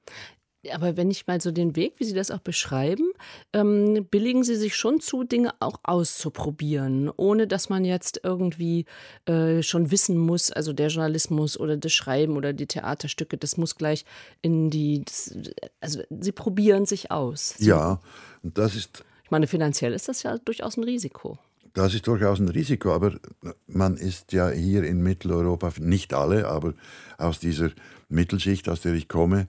Aber 0.73 0.97
wenn 0.97 1.11
ich 1.11 1.27
mal 1.27 1.41
so 1.41 1.51
den 1.51 1.77
Weg, 1.77 1.95
wie 1.99 2.05
Sie 2.05 2.15
das 2.15 2.31
auch 2.31 2.41
beschreiben, 2.41 3.11
ähm, 3.53 4.07
billigen 4.11 4.45
Sie 4.45 4.57
sich 4.57 4.77
schon 4.77 5.01
zu, 5.01 5.25
Dinge 5.25 5.55
auch 5.61 5.81
auszuprobieren, 5.83 7.11
ohne 7.17 7.47
dass 7.47 7.69
man 7.69 7.85
jetzt 7.85 8.21
irgendwie 8.23 8.87
äh, 9.27 9.63
schon 9.63 9.91
wissen 9.91 10.19
muss, 10.19 10.51
also 10.51 10.73
der 10.73 10.89
Journalismus 10.89 11.59
oder 11.59 11.77
das 11.77 11.93
Schreiben 11.93 12.37
oder 12.37 12.53
die 12.53 12.67
Theaterstücke, 12.67 13.37
das 13.37 13.57
muss 13.57 13.77
gleich 13.77 14.05
in 14.43 14.71
die, 14.71 15.05
das, 15.05 15.37
also 15.81 16.03
Sie 16.11 16.33
probieren 16.33 16.87
sich 16.87 17.11
aus. 17.11 17.55
Sie, 17.59 17.69
ja, 17.69 18.01
und 18.43 18.59
das 18.59 18.75
ist. 18.75 19.05
Ich 19.25 19.31
meine, 19.31 19.47
finanziell 19.49 19.93
ist 19.93 20.09
das 20.09 20.23
ja 20.23 20.39
durchaus 20.39 20.77
ein 20.77 20.85
Risiko. 20.85 21.39
Das 21.77 21.93
ist 21.93 22.07
durchaus 22.07 22.39
ein 22.39 22.49
Risiko, 22.49 22.95
aber 22.95 23.17
man 23.67 23.99
ist 23.99 24.33
ja 24.33 24.49
hier 24.49 24.83
in 24.85 25.03
Mitteleuropa, 25.03 25.73
nicht 25.79 26.15
alle, 26.15 26.49
aber 26.49 26.73
aus 27.19 27.39
dieser 27.39 27.71
Mittelschicht, 28.09 28.69
aus 28.71 28.81
der 28.81 28.95
ich 28.95 29.09
komme, 29.09 29.47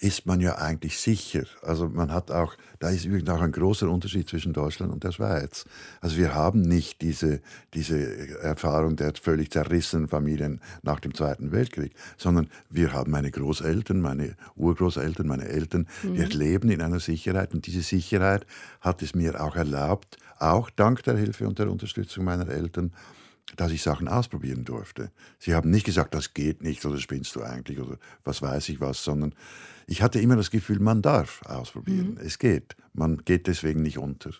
ist 0.00 0.26
man 0.26 0.40
ja 0.40 0.58
eigentlich 0.58 0.98
sicher. 1.00 1.44
Also 1.62 1.88
man 1.88 2.12
hat 2.12 2.30
auch, 2.30 2.54
da 2.78 2.90
ist 2.90 3.04
übrigens 3.04 3.28
auch 3.30 3.40
ein 3.40 3.50
großer 3.50 3.88
Unterschied 3.88 4.28
zwischen 4.28 4.52
Deutschland 4.52 4.92
und 4.92 5.02
der 5.02 5.10
Schweiz. 5.10 5.64
Also 6.00 6.16
wir 6.16 6.34
haben 6.34 6.60
nicht 6.60 7.02
diese, 7.02 7.40
diese 7.74 8.38
Erfahrung 8.40 8.94
der 8.94 9.12
völlig 9.20 9.50
zerrissenen 9.50 10.08
Familien 10.08 10.60
nach 10.82 11.00
dem 11.00 11.14
Zweiten 11.14 11.50
Weltkrieg, 11.50 11.92
sondern 12.16 12.48
wir 12.70 12.92
haben 12.92 13.10
meine 13.10 13.30
Großeltern, 13.30 14.00
meine 14.00 14.36
Urgroßeltern, 14.54 15.26
meine 15.26 15.48
Eltern, 15.48 15.88
mhm. 16.04 16.14
wir 16.14 16.28
leben 16.28 16.70
in 16.70 16.80
einer 16.80 17.00
Sicherheit 17.00 17.52
und 17.52 17.66
diese 17.66 17.82
Sicherheit 17.82 18.46
hat 18.80 19.02
es 19.02 19.16
mir 19.16 19.42
auch 19.42 19.56
erlaubt, 19.56 20.16
auch 20.38 20.70
dank 20.70 21.02
der 21.02 21.16
Hilfe 21.16 21.48
und 21.48 21.58
der 21.58 21.70
Unterstützung 21.70 22.24
meiner 22.24 22.48
Eltern, 22.48 22.92
dass 23.56 23.72
ich 23.72 23.82
Sachen 23.82 24.08
ausprobieren 24.08 24.64
durfte. 24.64 25.10
Sie 25.38 25.54
haben 25.54 25.70
nicht 25.70 25.86
gesagt, 25.86 26.14
das 26.14 26.34
geht 26.34 26.62
nicht 26.62 26.84
oder 26.84 26.98
spinnst 26.98 27.34
du 27.34 27.42
eigentlich 27.42 27.80
oder 27.80 27.98
was 28.24 28.42
weiß 28.42 28.68
ich 28.68 28.80
was, 28.80 29.02
sondern 29.02 29.34
ich 29.86 30.02
hatte 30.02 30.20
immer 30.20 30.36
das 30.36 30.50
Gefühl, 30.50 30.80
man 30.80 31.02
darf 31.02 31.42
ausprobieren. 31.46 32.14
Mhm. 32.14 32.20
Es 32.26 32.38
geht. 32.38 32.76
Man 32.92 33.18
geht 33.24 33.46
deswegen 33.46 33.82
nicht 33.82 33.98
unter. 33.98 34.30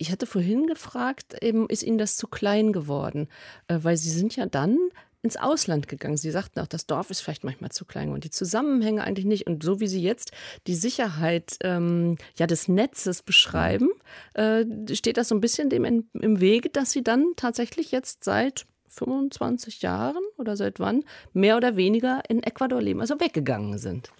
Ich 0.00 0.12
hatte 0.12 0.26
vorhin 0.26 0.66
gefragt, 0.66 1.36
eben, 1.42 1.68
ist 1.68 1.82
Ihnen 1.82 1.98
das 1.98 2.16
zu 2.16 2.28
klein 2.28 2.72
geworden? 2.72 3.28
Äh, 3.66 3.80
weil 3.82 3.96
Sie 3.96 4.10
sind 4.10 4.36
ja 4.36 4.46
dann 4.46 4.78
ins 5.22 5.36
Ausland 5.36 5.88
gegangen. 5.88 6.16
Sie 6.16 6.30
sagten 6.30 6.60
auch, 6.60 6.66
das 6.66 6.86
Dorf 6.86 7.10
ist 7.10 7.20
vielleicht 7.20 7.44
manchmal 7.44 7.70
zu 7.70 7.84
klein 7.84 8.10
und 8.10 8.24
die 8.24 8.30
Zusammenhänge 8.30 9.02
eigentlich 9.02 9.26
nicht. 9.26 9.46
Und 9.46 9.62
so 9.62 9.80
wie 9.80 9.88
Sie 9.88 10.02
jetzt 10.02 10.32
die 10.66 10.74
Sicherheit 10.74 11.56
ähm, 11.62 12.16
ja, 12.36 12.46
des 12.46 12.68
Netzes 12.68 13.22
beschreiben, 13.22 13.90
äh, 14.34 14.64
steht 14.92 15.16
das 15.16 15.28
so 15.28 15.34
ein 15.34 15.40
bisschen 15.40 15.70
dem 15.70 15.84
in, 15.84 16.08
im 16.14 16.40
Wege, 16.40 16.70
dass 16.70 16.92
Sie 16.92 17.02
dann 17.02 17.32
tatsächlich 17.36 17.90
jetzt 17.90 18.24
seit 18.24 18.66
25 18.88 19.82
Jahren 19.82 20.22
oder 20.36 20.56
seit 20.56 20.80
wann 20.80 21.04
mehr 21.32 21.56
oder 21.56 21.76
weniger 21.76 22.22
in 22.28 22.42
Ecuador 22.42 22.80
leben, 22.80 23.00
also 23.00 23.20
weggegangen 23.20 23.78
sind. 23.78 24.10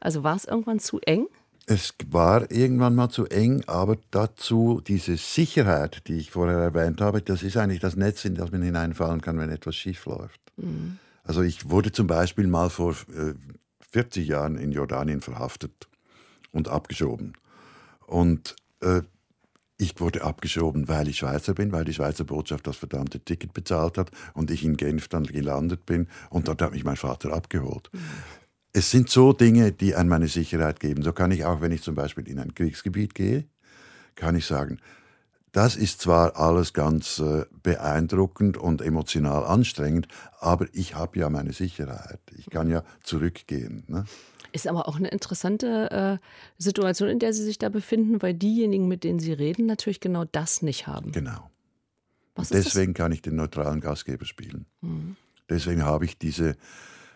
Also 0.00 0.24
war 0.24 0.36
es 0.36 0.44
irgendwann 0.44 0.80
zu 0.80 0.98
eng? 1.00 1.28
Es 1.66 1.94
war 2.06 2.50
irgendwann 2.50 2.94
mal 2.94 3.08
zu 3.08 3.26
eng, 3.26 3.62
aber 3.66 3.96
dazu 4.10 4.82
diese 4.86 5.16
Sicherheit, 5.16 6.02
die 6.08 6.14
ich 6.14 6.30
vorher 6.30 6.58
erwähnt 6.58 7.00
habe, 7.00 7.22
das 7.22 7.42
ist 7.42 7.56
eigentlich 7.56 7.80
das 7.80 7.96
Netz, 7.96 8.24
in 8.24 8.34
das 8.34 8.50
man 8.50 8.62
hineinfallen 8.62 9.20
kann, 9.20 9.38
wenn 9.38 9.50
etwas 9.50 9.76
schief 9.76 10.04
läuft. 10.06 10.40
Mhm. 10.56 10.98
Also 11.22 11.42
ich 11.42 11.70
wurde 11.70 11.92
zum 11.92 12.08
Beispiel 12.08 12.48
mal 12.48 12.68
vor 12.68 12.92
äh, 13.16 13.34
40 13.90 14.26
Jahren 14.26 14.56
in 14.56 14.72
Jordanien 14.72 15.20
verhaftet 15.20 15.88
und 16.50 16.68
abgeschoben. 16.68 17.34
Und 18.06 18.56
äh, 18.80 19.02
ich 19.78 20.00
wurde 20.00 20.22
abgeschoben, 20.22 20.88
weil 20.88 21.08
ich 21.08 21.18
Schweizer 21.18 21.54
bin, 21.54 21.72
weil 21.72 21.84
die 21.84 21.94
Schweizer 21.94 22.24
Botschaft 22.24 22.66
das 22.66 22.76
verdammte 22.76 23.20
Ticket 23.20 23.52
bezahlt 23.52 23.98
hat 23.98 24.10
und 24.32 24.50
ich 24.50 24.64
in 24.64 24.76
Genf 24.76 25.08
dann 25.08 25.24
gelandet 25.24 25.86
bin 25.86 26.08
und 26.30 26.48
dort 26.48 26.62
hat 26.62 26.72
mich 26.72 26.84
mein 26.84 26.96
Vater 26.96 27.32
abgeholt. 27.32 27.90
Es 28.72 28.90
sind 28.90 29.10
so 29.10 29.32
Dinge, 29.32 29.72
die 29.72 29.94
an 29.94 30.08
meine 30.08 30.28
Sicherheit 30.28 30.80
geben. 30.80 31.02
So 31.02 31.12
kann 31.12 31.30
ich 31.30 31.44
auch, 31.44 31.60
wenn 31.60 31.72
ich 31.72 31.82
zum 31.82 31.94
Beispiel 31.94 32.26
in 32.28 32.38
ein 32.38 32.54
Kriegsgebiet 32.54 33.14
gehe, 33.14 33.44
kann 34.14 34.34
ich 34.34 34.46
sagen, 34.46 34.78
Das 35.52 35.76
ist 35.76 36.00
zwar 36.00 36.36
alles 36.36 36.72
ganz 36.72 37.18
äh, 37.18 37.44
beeindruckend 37.62 38.56
und 38.56 38.80
emotional 38.80 39.44
anstrengend, 39.44 40.08
aber 40.40 40.66
ich 40.72 40.94
habe 40.94 41.18
ja 41.18 41.28
meine 41.28 41.52
Sicherheit. 41.52 42.20
Ich 42.38 42.48
kann 42.48 42.70
ja 42.70 42.82
zurückgehen. 43.02 43.84
Ne? 43.86 44.06
Ist 44.52 44.66
aber 44.66 44.88
auch 44.88 44.96
eine 44.96 45.08
interessante 45.08 45.90
äh, 45.90 46.26
Situation, 46.56 47.10
in 47.10 47.18
der 47.18 47.34
Sie 47.34 47.44
sich 47.44 47.58
da 47.58 47.68
befinden, 47.68 48.22
weil 48.22 48.32
diejenigen, 48.32 48.88
mit 48.88 49.04
denen 49.04 49.18
Sie 49.18 49.32
reden, 49.32 49.66
natürlich 49.66 50.00
genau 50.00 50.24
das 50.24 50.62
nicht 50.62 50.86
haben. 50.86 51.12
Genau. 51.12 51.50
deswegen 52.50 52.94
kann 52.94 53.12
ich 53.12 53.20
den 53.20 53.36
neutralen 53.36 53.80
Gastgeber 53.80 54.24
spielen. 54.24 54.64
Mhm. 54.80 55.16
Deswegen 55.50 55.84
habe 55.84 56.06
ich 56.06 56.16
diese 56.16 56.56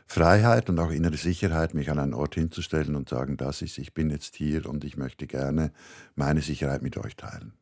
Freiheit 0.06 0.70
und 0.70 0.78
auch 0.78 0.90
innere 0.90 1.16
Sicherheit, 1.16 1.75
mich 1.75 1.90
an 1.90 1.98
einen 1.98 2.14
Ort 2.14 2.36
hinzustellen 2.36 2.94
und 2.94 3.08
sagen, 3.08 3.36
das 3.36 3.60
ist, 3.62 3.78
ich 3.78 3.92
bin 3.92 4.10
jetzt 4.10 4.36
hier 4.36 4.66
und 4.66 4.84
ich 4.84 4.96
möchte 4.96 5.26
gerne 5.26 5.72
meine 6.14 6.40
Sicherheit 6.40 6.82
mit 6.82 6.96
euch 6.96 7.16
teilen. 7.16 7.52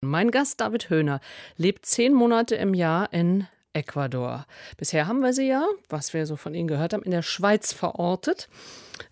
Mein 0.00 0.30
Gast 0.30 0.60
David 0.60 0.90
Höhner 0.90 1.20
lebt 1.56 1.86
zehn 1.86 2.12
Monate 2.12 2.54
im 2.54 2.74
Jahr 2.74 3.12
in 3.12 3.48
Ecuador. 3.72 4.46
Bisher 4.76 5.06
haben 5.06 5.20
wir 5.20 5.32
sie 5.32 5.48
ja, 5.48 5.66
was 5.88 6.14
wir 6.14 6.26
so 6.26 6.36
von 6.36 6.54
Ihnen 6.54 6.68
gehört 6.68 6.92
haben, 6.92 7.02
in 7.02 7.10
der 7.10 7.22
Schweiz 7.22 7.72
verortet. 7.72 8.48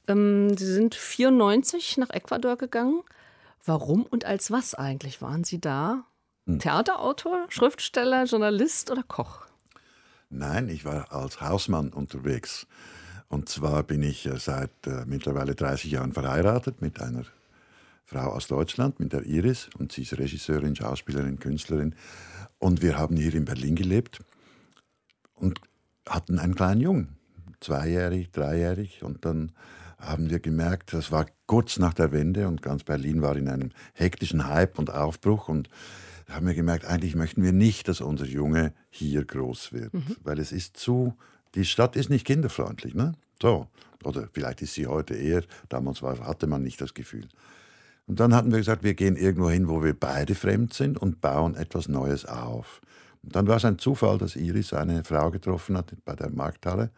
Ähm, 0.07 0.57
sie 0.57 0.73
sind 0.73 0.95
94 0.95 1.97
nach 1.99 2.11
Ecuador 2.11 2.57
gegangen. 2.57 3.03
Warum 3.65 4.05
und 4.05 4.25
als 4.25 4.51
was 4.51 4.75
eigentlich 4.75 5.23
waren 5.23 5.45
Sie 5.45 5.61
da? 5.61 6.05
Hm. 6.47 6.61
Theaterautor, 6.61 7.47
Schriftsteller, 7.49 8.25
Journalist 8.25 8.91
oder 8.91 9.03
Koch? 9.03 9.47
Nein, 10.29 10.69
ich 10.69 10.85
war 10.85 11.13
als 11.13 11.41
Hausmann 11.41 11.91
unterwegs. 11.91 12.67
Und 13.29 13.49
zwar 13.49 13.83
bin 13.83 14.03
ich 14.03 14.27
äh, 14.27 14.39
seit 14.39 14.71
äh, 14.87 15.05
mittlerweile 15.07 15.55
30 15.55 15.91
Jahren 15.91 16.13
verheiratet 16.13 16.81
mit 16.81 17.01
einer 17.01 17.25
Frau 18.05 18.33
aus 18.33 18.47
Deutschland, 18.47 19.01
mit 19.01 19.13
der 19.13 19.25
Iris, 19.25 19.69
und 19.77 19.91
sie 19.91 20.03
ist 20.03 20.17
Regisseurin, 20.17 20.77
Schauspielerin, 20.77 21.41
Künstlerin. 21.41 21.95
Und 22.59 22.83
wir 22.83 22.99
haben 22.99 23.17
hier 23.17 23.35
in 23.35 23.45
Berlin 23.45 23.75
gelebt 23.75 24.21
und 25.35 25.61
hatten 26.09 26.39
einen 26.39 26.55
kleinen 26.55 26.81
Jungen, 26.81 27.17
zweijährig, 27.61 28.31
dreijährig. 28.31 29.03
Und 29.03 29.25
dann 29.25 29.53
haben 29.99 30.31
wir 30.31 30.39
gemerkt, 30.39 30.93
das 30.93 31.11
war 31.11 31.27
kurz 31.47 31.79
nach 31.79 31.95
der 31.95 32.13
Wende 32.13 32.47
und 32.47 32.63
ganz 32.63 32.85
Berlin 32.85 33.23
war 33.23 33.37
in 33.37 33.49
einem 33.49 33.71
hektischen 33.95 34.47
Hype 34.47 34.79
und 34.79 34.91
Aufbruch. 34.93 35.49
Und 35.49 35.69
da 36.27 36.35
haben 36.35 36.47
wir 36.47 36.55
gemerkt, 36.55 36.85
eigentlich 36.85 37.15
möchten 37.15 37.43
wir 37.43 37.53
nicht, 37.53 37.89
dass 37.89 38.01
unser 38.01 38.27
Junge 38.27 38.73
hier 38.91 39.25
groß 39.25 39.73
wird, 39.73 39.95
mhm. 39.95 40.17
weil 40.23 40.39
es 40.39 40.53
ist 40.53 40.77
zu, 40.77 41.15
die 41.55 41.65
Stadt 41.65 41.97
ist 41.97 42.11
nicht 42.11 42.27
kinderfreundlich. 42.27 42.95
Ne? 42.95 43.15
So. 43.41 43.69
Oder 44.05 44.29
vielleicht 44.33 44.63
ist 44.63 44.75
sie 44.75 44.87
heute 44.87 45.15
eher, 45.15 45.43
damals 45.69 46.03
war, 46.03 46.19
hatte 46.21 46.47
man 46.47 46.63
nicht 46.63 46.81
das 46.81 46.95
Gefühl. 46.95 47.29
Und 48.07 48.21
dann 48.21 48.35
hatten 48.35 48.51
wir 48.51 48.59
gesagt, 48.59 48.85
wir 48.85 48.95
gehen 48.95 49.17
irgendwo 49.17 49.51
hin, 49.51 49.69
wo 49.69 49.83
wir 49.83 49.95
beide 49.99 50.35
fremd 50.35 50.75
sind 50.75 50.99
und 50.99 51.21
bauen 51.21 51.57
etwas 51.57 51.89
Neues 51.89 52.25
auf. 52.25 52.81
Und 53.23 53.35
dann 53.35 53.49
war 53.49 53.57
es 53.57 53.65
ein 53.65 53.79
Zufall, 53.79 54.19
dass 54.19 54.37
Iris 54.37 54.73
eine 54.73 55.03
Frau 55.03 55.31
getroffen 55.33 55.77
hat 55.77 55.93
bei 56.05 56.15
der 56.15 56.31
Markthalle. 56.31 56.91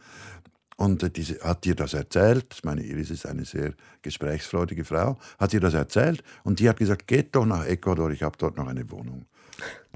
Und 0.79 1.03
äh, 1.03 1.11
diese 1.11 1.41
hat 1.41 1.67
ihr 1.67 1.75
das 1.75 1.93
erzählt. 1.93 2.61
Meine 2.63 2.83
Iris 2.83 3.11
ist 3.11 3.27
eine 3.27 3.45
sehr 3.45 3.75
gesprächsfreudige 4.03 4.85
Frau. 4.85 5.19
Hat 5.39 5.53
ihr 5.53 5.61
das 5.61 5.75
erzählt 5.75 6.23
und 6.45 6.61
die 6.61 6.69
hat 6.69 6.79
gesagt, 6.79 7.07
geht 7.07 7.35
doch 7.35 7.45
nach 7.45 7.67
Ecuador, 7.67 8.11
ich 8.11 8.23
habe 8.23 8.39
dort 8.39 8.57
noch 8.57 8.69
eine 8.69 8.91
Wohnung. 8.91 9.27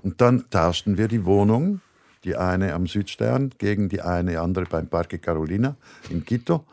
Und 0.03 0.21
dann 0.21 0.51
tauschten 0.51 0.99
wir 0.99 1.07
die 1.07 1.25
Wohnung, 1.25 1.81
die 2.25 2.37
eine 2.37 2.75
am 2.75 2.89
Südstern 2.89 3.51
gegen 3.59 3.89
die 3.89 4.03
eine 4.03 4.41
andere 4.41 4.65
beim 4.67 4.89
Parque 4.89 5.19
Carolina 5.19 5.77
in 6.11 6.25
Quito 6.25 6.67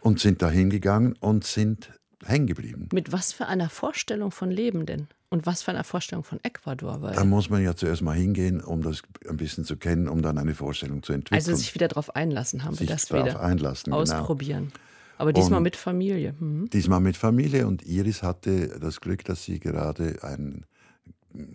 und 0.00 0.18
sind 0.18 0.42
da 0.42 0.50
hingegangen 0.50 1.14
und 1.20 1.44
sind 1.44 1.92
hängen 2.24 2.48
geblieben. 2.48 2.88
Mit 2.92 3.12
was 3.12 3.32
für 3.32 3.46
einer 3.46 3.70
Vorstellung 3.70 4.32
von 4.32 4.50
Leben 4.50 4.86
denn? 4.86 5.06
Und 5.32 5.46
was 5.46 5.62
für 5.62 5.70
einer 5.70 5.82
Vorstellung 5.82 6.24
von 6.24 6.40
Ecuador? 6.42 7.00
Weil 7.00 7.14
da 7.14 7.24
muss 7.24 7.48
man 7.48 7.64
ja 7.64 7.74
zuerst 7.74 8.02
mal 8.02 8.14
hingehen, 8.14 8.60
um 8.60 8.82
das 8.82 9.00
ein 9.26 9.38
bisschen 9.38 9.64
zu 9.64 9.78
kennen, 9.78 10.06
um 10.06 10.20
dann 10.20 10.36
eine 10.36 10.54
Vorstellung 10.54 11.02
zu 11.02 11.14
entwickeln. 11.14 11.38
Also 11.38 11.54
sich 11.54 11.74
wieder 11.74 11.88
darauf 11.88 12.14
einlassen, 12.14 12.64
haben 12.64 12.78
wir 12.78 12.86
das 12.86 13.10
wieder 13.10 13.40
einlassen, 13.40 13.92
genau. 13.92 14.02
ausprobieren. 14.02 14.64
Genau. 14.64 14.84
Aber 15.16 15.32
diesmal 15.32 15.56
und 15.56 15.62
mit 15.62 15.76
Familie. 15.76 16.34
Mhm. 16.38 16.68
Diesmal 16.68 17.00
mit 17.00 17.16
Familie 17.16 17.66
und 17.66 17.82
Iris 17.86 18.22
hatte 18.22 18.78
das 18.78 19.00
Glück, 19.00 19.24
dass 19.24 19.42
sie 19.42 19.58
gerade 19.58 20.22
ein 20.22 20.66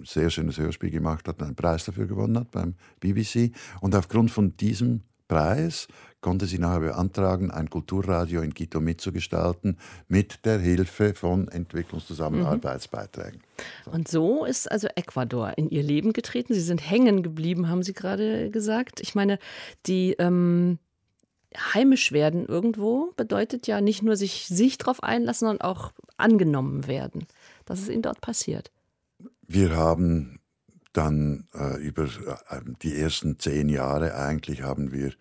sehr 0.04 0.32
schönes 0.32 0.58
Hörspiel 0.58 0.90
gemacht 0.90 1.28
hat, 1.28 1.40
einen 1.44 1.54
Preis 1.54 1.86
dafür 1.86 2.08
gewonnen 2.08 2.40
hat 2.40 2.50
beim 2.50 2.74
BBC. 3.00 3.52
Und 3.80 3.94
aufgrund 3.94 4.32
von 4.32 4.58
diesem 4.58 5.02
Preis 5.28 5.88
konnte 6.22 6.46
sie 6.46 6.60
nachher 6.60 6.80
beantragen, 6.80 7.52
ein 7.52 7.70
Kulturradio 7.70 8.42
in 8.42 8.54
Quito 8.54 8.82
mitzugestalten, 8.82 9.78
mit 10.08 10.46
der 10.46 10.60
Hilfe 10.60 11.14
von 11.14 11.48
Entwicklungszusammenarbeitsbeiträgen. 11.48 13.42
Mhm. 13.86 13.94
Und 13.94 14.08
so 14.08 14.46
ist 14.46 14.70
also 14.72 14.88
Ecuador 14.96 15.54
in 15.58 15.70
ihr 15.70 15.84
Leben 15.84 16.14
getreten. 16.14 16.54
Sie 16.54 16.62
sind 16.62 16.90
hängen 16.90 17.24
geblieben, 17.24 17.70
haben 17.70 17.84
Sie 17.84 17.94
gerade 17.94 18.50
gesagt. 18.50 19.00
Ich 19.00 19.16
meine, 19.16 19.38
die 19.86 20.16
ähm, 20.20 20.80
heimisch 21.74 22.12
werden 22.12 22.46
irgendwo 22.46 23.14
bedeutet 23.16 23.68
ja 23.68 23.82
nicht 23.82 24.04
nur 24.04 24.16
sich, 24.16 24.48
sich 24.48 24.78
darauf 24.78 25.04
einlassen, 25.04 25.48
sondern 25.48 25.62
auch 25.62 25.92
angenommen 26.18 26.88
werden. 26.88 27.28
Das 27.66 27.80
ist 27.80 27.90
Ihnen 27.90 28.02
dort 28.02 28.22
passiert. 28.22 28.72
Wir 29.48 29.76
haben 29.76 30.37
dann 30.98 31.46
äh, 31.54 31.78
über 31.78 32.06
äh, 32.06 32.62
die 32.82 33.00
ersten 33.00 33.38
zehn 33.40 33.70
Jahre 33.70 34.16
eigentlich 34.16 34.64
haben 34.64 34.92
wir 34.92 35.14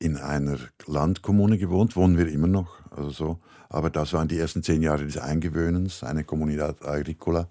in 0.00 0.16
einer 0.16 0.58
Landkommune 0.86 1.58
gewohnt, 1.58 1.96
wohnen 1.96 2.18
wir 2.18 2.26
immer 2.28 2.48
noch, 2.48 2.78
also 2.90 3.10
so. 3.10 3.38
Aber 3.68 3.90
das 3.90 4.12
waren 4.12 4.28
die 4.28 4.38
ersten 4.38 4.62
zehn 4.62 4.82
Jahre 4.82 5.04
des 5.04 5.16
Eingewöhnens, 5.16 6.02
eine 6.02 6.24
Comunidad 6.24 6.84
Agricola, 6.84 7.48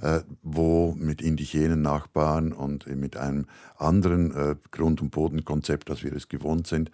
äh, 0.00 0.20
wo 0.42 0.94
mit 0.98 1.22
indigenen 1.22 1.82
Nachbarn 1.82 2.52
und 2.52 2.86
mit 2.86 3.16
einem 3.16 3.46
anderen 3.76 4.34
äh, 4.34 4.56
Grund- 4.70 5.00
und 5.00 5.10
Bodenkonzept, 5.10 5.90
als 5.90 6.04
wir 6.04 6.12
es 6.12 6.28
gewohnt 6.28 6.66
sind, 6.66 6.90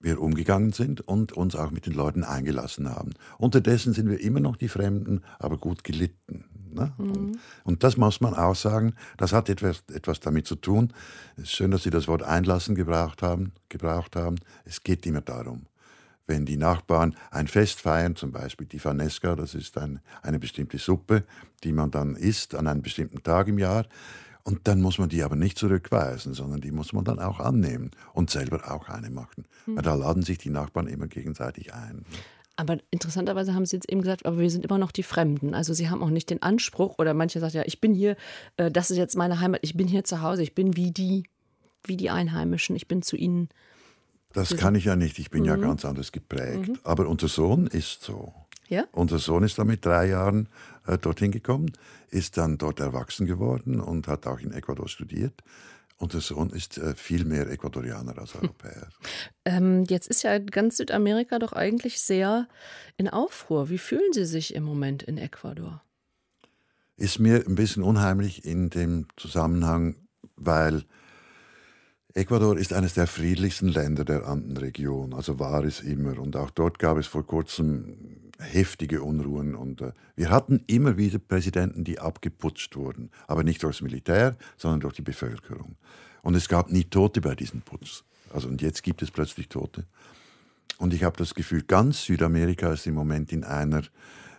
wir 0.00 0.20
umgegangen 0.20 0.72
sind 0.72 1.00
und 1.00 1.32
uns 1.32 1.56
auch 1.56 1.70
mit 1.70 1.86
den 1.86 1.94
Leuten 1.94 2.22
eingelassen 2.22 2.88
haben. 2.88 3.14
Unterdessen 3.38 3.92
sind 3.92 4.08
wir 4.08 4.20
immer 4.20 4.40
noch 4.40 4.56
die 4.56 4.68
Fremden, 4.68 5.22
aber 5.38 5.56
gut 5.56 5.84
gelitten. 5.84 6.44
Ne? 6.72 6.92
Mhm. 6.98 7.06
Und, 7.06 7.38
und, 7.64 7.84
das 7.84 7.96
muss 7.96 8.20
man 8.20 8.34
auch 8.34 8.54
sagen, 8.54 8.94
das 9.16 9.32
hat 9.32 9.48
etwas, 9.48 9.84
etwas 9.92 10.20
damit 10.20 10.46
zu 10.46 10.56
tun. 10.56 10.92
Es 11.36 11.44
ist 11.44 11.52
schön, 11.52 11.70
dass 11.70 11.82
Sie 11.82 11.90
das 11.90 12.08
Wort 12.08 12.22
einlassen 12.22 12.74
gebraucht 12.74 13.22
haben, 13.22 13.52
gebraucht 13.68 14.16
haben. 14.16 14.36
Es 14.64 14.82
geht 14.82 15.06
immer 15.06 15.22
darum, 15.22 15.66
wenn 16.26 16.44
die 16.44 16.58
Nachbarn 16.58 17.14
ein 17.30 17.48
Fest 17.48 17.80
feiern, 17.80 18.16
zum 18.16 18.32
Beispiel 18.32 18.66
die 18.66 18.78
Fanesca, 18.78 19.34
das 19.36 19.54
ist 19.54 19.78
ein, 19.78 20.00
eine 20.22 20.38
bestimmte 20.38 20.78
Suppe, 20.78 21.24
die 21.64 21.72
man 21.72 21.90
dann 21.90 22.16
isst 22.16 22.54
an 22.54 22.66
einem 22.66 22.82
bestimmten 22.82 23.22
Tag 23.22 23.48
im 23.48 23.58
Jahr. 23.58 23.86
Und 24.46 24.68
dann 24.68 24.80
muss 24.80 24.98
man 24.98 25.08
die 25.08 25.24
aber 25.24 25.34
nicht 25.34 25.58
zurückweisen, 25.58 26.32
sondern 26.32 26.60
die 26.60 26.70
muss 26.70 26.92
man 26.92 27.04
dann 27.04 27.18
auch 27.18 27.40
annehmen 27.40 27.90
und 28.12 28.30
selber 28.30 28.70
auch 28.70 28.88
eine 28.88 29.10
machen. 29.10 29.44
Mhm. 29.66 29.74
Weil 29.74 29.82
da 29.82 29.94
laden 29.96 30.22
sich 30.22 30.38
die 30.38 30.50
Nachbarn 30.50 30.86
immer 30.86 31.08
gegenseitig 31.08 31.74
ein. 31.74 32.04
Aber 32.54 32.78
interessanterweise 32.92 33.54
haben 33.54 33.66
Sie 33.66 33.74
jetzt 33.74 33.90
eben 33.90 34.02
gesagt, 34.02 34.24
aber 34.24 34.38
wir 34.38 34.48
sind 34.48 34.64
immer 34.64 34.78
noch 34.78 34.92
die 34.92 35.02
Fremden. 35.02 35.52
Also 35.52 35.74
Sie 35.74 35.90
haben 35.90 36.00
auch 36.00 36.10
nicht 36.10 36.30
den 36.30 36.42
Anspruch, 36.42 37.00
oder 37.00 37.12
manche 37.12 37.40
sagen 37.40 37.56
ja, 37.56 37.64
ich 37.66 37.80
bin 37.80 37.92
hier, 37.92 38.16
äh, 38.56 38.70
das 38.70 38.92
ist 38.92 38.98
jetzt 38.98 39.16
meine 39.16 39.40
Heimat, 39.40 39.58
ich 39.64 39.76
bin 39.76 39.88
hier 39.88 40.04
zu 40.04 40.22
Hause, 40.22 40.44
ich 40.44 40.54
bin 40.54 40.76
wie 40.76 40.92
die, 40.92 41.24
wie 41.82 41.96
die 41.96 42.10
Einheimischen, 42.10 42.76
ich 42.76 42.86
bin 42.86 43.02
zu 43.02 43.16
ihnen. 43.16 43.48
Das 44.32 44.56
kann 44.56 44.76
ich 44.76 44.84
ja 44.84 44.94
nicht, 44.94 45.18
ich 45.18 45.30
bin 45.30 45.40
mhm. 45.40 45.48
ja 45.48 45.56
ganz 45.56 45.84
anders 45.84 46.12
geprägt. 46.12 46.68
Mhm. 46.68 46.78
Aber 46.84 47.08
unser 47.08 47.26
Sohn 47.26 47.66
ist 47.66 48.04
so. 48.04 48.32
Ja? 48.68 48.86
Unser 48.92 49.18
Sohn 49.18 49.42
ist 49.42 49.58
da 49.58 49.64
mit 49.64 49.84
drei 49.84 50.08
Jahren 50.08 50.48
äh, 50.86 50.98
dorthin 50.98 51.30
gekommen, 51.30 51.72
ist 52.10 52.36
dann 52.36 52.58
dort 52.58 52.80
erwachsen 52.80 53.26
geworden 53.26 53.80
und 53.80 54.08
hat 54.08 54.26
auch 54.26 54.40
in 54.40 54.52
Ecuador 54.52 54.88
studiert. 54.88 55.42
Unser 55.98 56.20
Sohn 56.20 56.50
ist 56.50 56.76
äh, 56.76 56.94
viel 56.94 57.24
mehr 57.24 57.50
Ecuadorianer 57.50 58.18
als. 58.18 58.34
Europäer. 58.34 58.88
Ähm, 59.44 59.84
jetzt 59.88 60.08
ist 60.08 60.22
ja 60.22 60.38
ganz 60.38 60.76
Südamerika 60.76 61.38
doch 61.38 61.52
eigentlich 61.52 62.00
sehr 62.00 62.48
in 62.96 63.08
Aufruhr. 63.08 63.70
Wie 63.70 63.78
fühlen 63.78 64.12
Sie 64.12 64.26
sich 64.26 64.54
im 64.54 64.64
Moment 64.64 65.02
in 65.02 65.16
Ecuador? 65.16 65.82
Ist 66.96 67.18
mir 67.18 67.44
ein 67.46 67.54
bisschen 67.54 67.82
unheimlich 67.82 68.44
in 68.44 68.70
dem 68.70 69.06
Zusammenhang, 69.16 69.96
weil 70.36 70.84
Ecuador 72.14 72.56
ist 72.56 72.72
eines 72.72 72.94
der 72.94 73.06
friedlichsten 73.06 73.68
Länder 73.68 74.04
der 74.04 74.26
Andenregion, 74.26 75.12
also 75.12 75.38
war 75.38 75.64
es 75.64 75.80
immer. 75.80 76.18
Und 76.18 76.34
auch 76.36 76.50
dort 76.50 76.78
gab 76.78 76.96
es 76.96 77.06
vor 77.06 77.26
kurzem 77.26 78.25
heftige 78.38 79.02
Unruhen. 79.02 79.54
Und 79.54 79.80
äh, 79.80 79.92
wir 80.14 80.30
hatten 80.30 80.62
immer 80.66 80.96
wieder 80.96 81.18
Präsidenten, 81.18 81.84
die 81.84 81.98
abgeputscht 81.98 82.76
wurden, 82.76 83.10
aber 83.26 83.44
nicht 83.44 83.62
durchs 83.62 83.82
Militär, 83.82 84.36
sondern 84.56 84.80
durch 84.80 84.94
die 84.94 85.02
Bevölkerung. 85.02 85.76
Und 86.22 86.34
es 86.34 86.48
gab 86.48 86.70
nie 86.70 86.84
Tote 86.84 87.20
bei 87.20 87.34
diesen 87.34 87.62
Putsch. 87.62 88.02
Also 88.32 88.48
und 88.48 88.60
jetzt 88.62 88.82
gibt 88.82 89.02
es 89.02 89.10
plötzlich 89.10 89.48
Tote. 89.48 89.86
Und 90.78 90.92
ich 90.92 91.04
habe 91.04 91.16
das 91.16 91.34
Gefühl, 91.34 91.62
ganz 91.62 92.04
Südamerika 92.04 92.72
ist 92.72 92.86
im 92.86 92.94
Moment 92.94 93.32
in 93.32 93.44
einer 93.44 93.82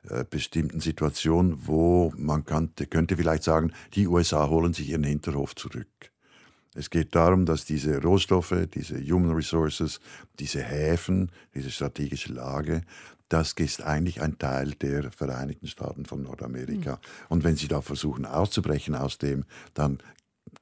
äh, 0.10 0.23
bestimmten 0.29 0.79
Situation, 0.79 1.57
wo 1.65 2.13
man 2.15 2.45
könnte, 2.45 2.86
könnte 2.86 3.17
vielleicht 3.17 3.43
sagen, 3.43 3.71
die 3.93 4.07
USA 4.07 4.47
holen 4.49 4.73
sich 4.73 4.89
ihren 4.89 5.03
Hinterhof 5.03 5.55
zurück. 5.55 5.88
Es 6.75 6.91
geht 6.91 7.15
darum, 7.15 7.47
dass 7.47 7.65
diese 7.65 7.99
Rohstoffe, 8.03 8.67
diese 8.71 9.01
Human 9.01 9.31
Resources, 9.36 9.99
diese 10.38 10.62
Häfen, 10.62 11.31
diese 11.55 11.71
strategische 11.71 12.31
Lage, 12.31 12.83
das 13.29 13.53
ist 13.53 13.83
eigentlich 13.83 14.21
ein 14.21 14.37
Teil 14.37 14.71
der 14.71 15.11
Vereinigten 15.11 15.67
Staaten 15.67 16.05
von 16.05 16.21
Nordamerika. 16.21 16.93
Mhm. 16.93 16.99
Und 17.29 17.43
wenn 17.43 17.55
sie 17.55 17.67
da 17.67 17.81
versuchen 17.81 18.25
auszubrechen 18.25 18.95
aus 18.95 19.17
dem, 19.17 19.45
dann 19.73 19.99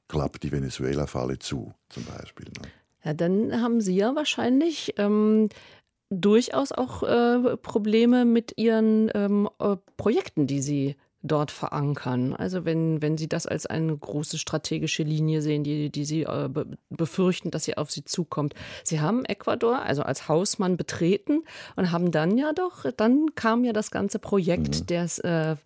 klappt 0.08 0.42
die 0.42 0.52
Venezuela-Falle 0.52 1.38
zu, 1.38 1.72
zum 1.88 2.04
Beispiel. 2.04 2.46
Ne? 2.46 2.68
Ja, 3.04 3.14
dann 3.14 3.60
haben 3.60 3.80
Sie 3.80 3.94
ja 3.94 4.16
wahrscheinlich 4.16 4.94
ähm, 4.96 5.48
durchaus 6.10 6.72
auch 6.72 7.02
äh, 7.02 7.56
Probleme 7.56 8.24
mit 8.24 8.54
Ihren 8.56 9.10
ähm, 9.14 9.48
äh, 9.60 9.76
Projekten, 9.96 10.46
die 10.46 10.60
Sie 10.60 10.96
dort 11.22 11.50
verankern. 11.50 12.34
Also 12.34 12.64
wenn, 12.64 13.02
wenn 13.02 13.16
Sie 13.16 13.28
das 13.28 13.46
als 13.46 13.66
eine 13.66 13.96
große 13.96 14.38
strategische 14.38 15.02
Linie 15.02 15.42
sehen, 15.42 15.64
die, 15.64 15.90
die 15.90 16.04
Sie 16.04 16.22
äh, 16.22 16.48
befürchten, 16.90 17.50
dass 17.50 17.64
sie 17.64 17.76
auf 17.76 17.90
Sie 17.90 18.04
zukommt. 18.04 18.54
Sie 18.84 19.00
haben 19.00 19.24
Ecuador 19.24 19.82
also 19.82 20.02
als 20.02 20.28
Hausmann 20.28 20.76
betreten 20.76 21.42
und 21.74 21.90
haben 21.92 22.10
dann 22.10 22.38
ja 22.38 22.52
doch, 22.52 22.84
dann 22.96 23.34
kam 23.34 23.64
ja 23.64 23.72
das 23.72 23.90
ganze 23.90 24.18
Projekt 24.18 24.80
mhm. 24.80 24.86
des 24.86 25.18
äh, 25.20 25.56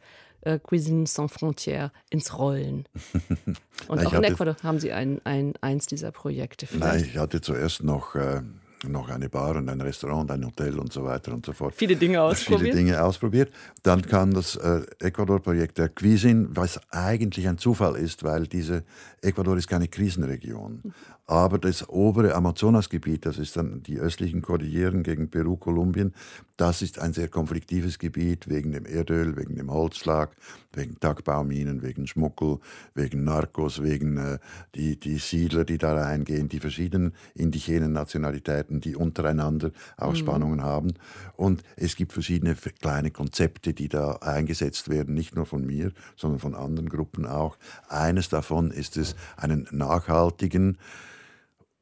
äh, 0.42 0.58
Cuisine 0.58 1.06
Sans 1.06 1.30
Frontières 1.32 1.90
ins 2.10 2.38
Rollen. 2.38 2.86
Und 3.88 4.02
Na, 4.02 4.06
auch 4.06 4.12
in 4.12 4.24
Ecuador 4.24 4.56
haben 4.62 4.78
Sie 4.78 4.92
ein, 4.92 5.20
ein, 5.24 5.54
eins 5.60 5.86
dieser 5.86 6.12
Projekte. 6.12 6.66
Vielleicht. 6.66 6.94
Nein, 6.94 7.04
ich 7.04 7.18
hatte 7.18 7.40
zuerst 7.40 7.82
noch 7.82 8.14
äh, 8.14 8.42
noch 8.88 9.08
eine 9.10 9.28
Bar 9.28 9.56
und 9.56 9.68
ein 9.68 9.80
Restaurant, 9.80 10.30
ein 10.30 10.44
Hotel 10.44 10.78
und 10.78 10.92
so 10.92 11.04
weiter 11.04 11.32
und 11.32 11.44
so 11.44 11.52
fort. 11.52 11.74
Viele 11.76 11.96
Dinge 11.96 12.22
ausprobiert. 12.22 12.60
Viele 12.60 12.74
Dinge 12.74 13.02
ausprobiert. 13.02 13.52
Dann 13.82 14.02
kam 14.02 14.32
das 14.32 14.56
äh, 14.56 14.82
Ecuador-Projekt 15.00 15.78
der 15.78 15.88
Cuisine, 15.88 16.48
was 16.50 16.80
eigentlich 16.90 17.48
ein 17.48 17.58
Zufall 17.58 17.96
ist, 17.96 18.22
weil 18.22 18.46
diese 18.46 18.84
Ecuador 19.22 19.56
ist 19.56 19.68
keine 19.68 19.88
Krisenregion. 19.88 20.94
Aber 21.26 21.58
das 21.58 21.88
obere 21.88 22.34
Amazonasgebiet, 22.34 23.24
das 23.24 23.38
ist 23.38 23.56
dann 23.56 23.82
die 23.82 23.98
östlichen 23.98 24.42
Kordilleren 24.42 25.02
gegen 25.02 25.30
Peru, 25.30 25.56
Kolumbien, 25.56 26.12
das 26.56 26.82
ist 26.82 26.98
ein 26.98 27.12
sehr 27.12 27.28
konfliktives 27.28 27.98
Gebiet 27.98 28.48
wegen 28.48 28.72
dem 28.72 28.84
Erdöl, 28.84 29.36
wegen 29.36 29.54
dem 29.54 29.70
Holzschlag, 29.70 30.34
wegen 30.72 30.98
Tagebauminen, 31.00 31.82
wegen 31.82 32.06
Schmuggel, 32.06 32.58
wegen 32.94 33.24
Narcos, 33.24 33.82
wegen 33.82 34.16
äh, 34.16 34.38
die, 34.74 34.98
die 34.98 35.18
Siedler, 35.18 35.64
die 35.64 35.78
da 35.78 35.94
reingehen, 35.94 36.48
die 36.48 36.60
verschiedenen 36.60 37.14
indigenen 37.34 37.92
Nationalitäten, 37.92 38.80
die 38.80 38.96
untereinander 38.96 39.72
auch 39.96 40.12
mhm. 40.12 40.16
Spannungen 40.16 40.62
haben. 40.62 40.94
Und 41.36 41.62
es 41.76 41.96
gibt 41.96 42.12
verschiedene 42.12 42.54
kleine 42.54 43.10
Konzepte, 43.10 43.74
die 43.74 43.88
da 43.88 44.12
eingesetzt 44.16 44.88
werden, 44.88 45.14
nicht 45.14 45.34
nur 45.34 45.46
von 45.46 45.66
mir, 45.66 45.92
sondern 46.16 46.40
von 46.40 46.54
anderen 46.54 46.88
Gruppen 46.88 47.26
auch. 47.26 47.58
Eines 47.88 48.28
davon 48.28 48.70
ist 48.70 48.96
es, 48.96 49.16
einen 49.36 49.66
nachhaltigen, 49.70 50.78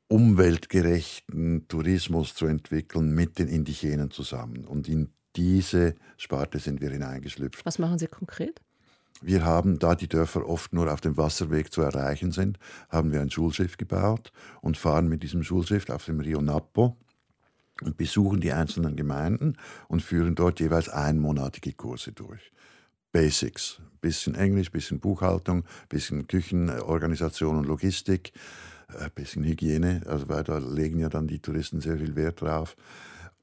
umweltgerechten 0.09 1.69
Tourismus 1.69 2.35
zu 2.35 2.47
entwickeln 2.47 3.15
mit 3.15 3.39
den 3.39 3.49
Indigenen 3.49 4.11
zusammen. 4.11 4.65
Und 4.65 4.89
in 4.89 5.11
diese 5.37 5.95
Sparte 6.17 6.59
sind 6.59 6.81
wir 6.81 6.91
hineingeschlüpft. 6.91 7.65
Was 7.65 7.79
machen 7.79 7.99
Sie 7.99 8.07
konkret? 8.07 8.61
Wir 9.21 9.45
haben, 9.45 9.79
da 9.79 9.95
die 9.95 10.09
Dörfer 10.09 10.49
oft 10.49 10.73
nur 10.73 10.93
auf 10.93 11.01
dem 11.01 11.17
Wasserweg 11.17 11.73
zu 11.73 11.83
erreichen 11.83 12.31
sind, 12.31 12.59
haben 12.89 13.13
wir 13.13 13.21
ein 13.21 13.31
Schulschiff 13.31 13.77
gebaut 13.77 14.33
und 14.61 14.77
fahren 14.77 15.09
mit 15.09 15.23
diesem 15.23 15.43
Schulschiff 15.43 15.89
auf 15.91 16.05
dem 16.05 16.21
Rio 16.21 16.41
Napo 16.41 16.97
und 17.83 17.97
besuchen 17.97 18.41
die 18.41 18.53
einzelnen 18.53 18.97
Gemeinden 18.97 19.57
und 19.89 20.03
führen 20.03 20.35
dort 20.35 20.61
jeweils 20.61 20.89
einmonatige 20.89 21.73
Kurse 21.73 22.13
durch. 22.13 22.53
Basics, 23.11 23.81
bisschen 24.01 24.35
Englisch, 24.35 24.71
bisschen 24.71 25.01
Buchhaltung, 25.01 25.65
bisschen 25.89 26.27
Küchenorganisation 26.27 27.57
und 27.57 27.67
Logistik, 27.67 28.33
äh, 28.99 29.09
bisschen 29.15 29.43
Hygiene, 29.43 30.03
also 30.07 30.29
weil 30.29 30.45
da 30.45 30.59
legen 30.59 30.99
ja 30.99 31.09
dann 31.09 31.27
die 31.27 31.41
Touristen 31.41 31.81
sehr 31.81 31.99
viel 31.99 32.15
Wert 32.15 32.43
drauf 32.43 32.77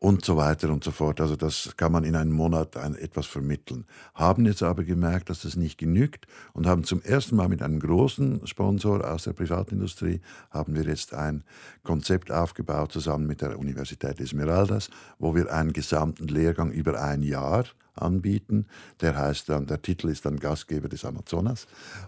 und 0.05 0.23
so 0.23 0.37
weiter 0.37 0.69
und 0.69 0.83
so 0.83 0.91
fort. 0.91 1.19
Also 1.19 1.35
das 1.35 1.73
kann 1.77 1.91
man 1.91 2.03
in 2.03 2.15
einem 2.15 2.31
Monat 2.31 2.77
ein, 2.77 2.93
etwas 2.93 3.25
vermitteln. 3.25 3.85
Haben 4.13 4.45
jetzt 4.45 4.61
aber 4.61 4.83
gemerkt, 4.83 5.31
dass 5.31 5.41
das 5.41 5.55
nicht 5.55 5.79
genügt 5.79 6.27
und 6.53 6.67
haben 6.67 6.83
zum 6.83 7.01
ersten 7.01 7.35
Mal 7.35 7.49
mit 7.49 7.63
einem 7.63 7.79
großen 7.79 8.45
Sponsor 8.45 9.03
aus 9.03 9.23
der 9.23 9.33
Privatindustrie 9.33 10.21
haben 10.51 10.75
wir 10.75 10.83
jetzt 10.83 11.15
ein 11.15 11.43
Konzept 11.83 12.31
aufgebaut 12.31 12.91
zusammen 12.91 13.25
mit 13.25 13.41
der 13.41 13.57
Universität 13.57 14.19
Esmeraldas, 14.19 14.91
wo 15.17 15.33
wir 15.33 15.51
einen 15.51 15.73
gesamten 15.73 16.27
Lehrgang 16.27 16.69
über 16.69 17.01
ein 17.01 17.23
Jahr 17.23 17.65
anbieten. 17.95 18.67
Der 19.01 19.17
heißt 19.17 19.49
dann, 19.49 19.65
der 19.65 19.81
Titel 19.81 20.09
ist 20.09 20.23
dann 20.23 20.39
Gastgeber 20.39 20.87
des 20.87 21.03
Amazonas 21.03 21.65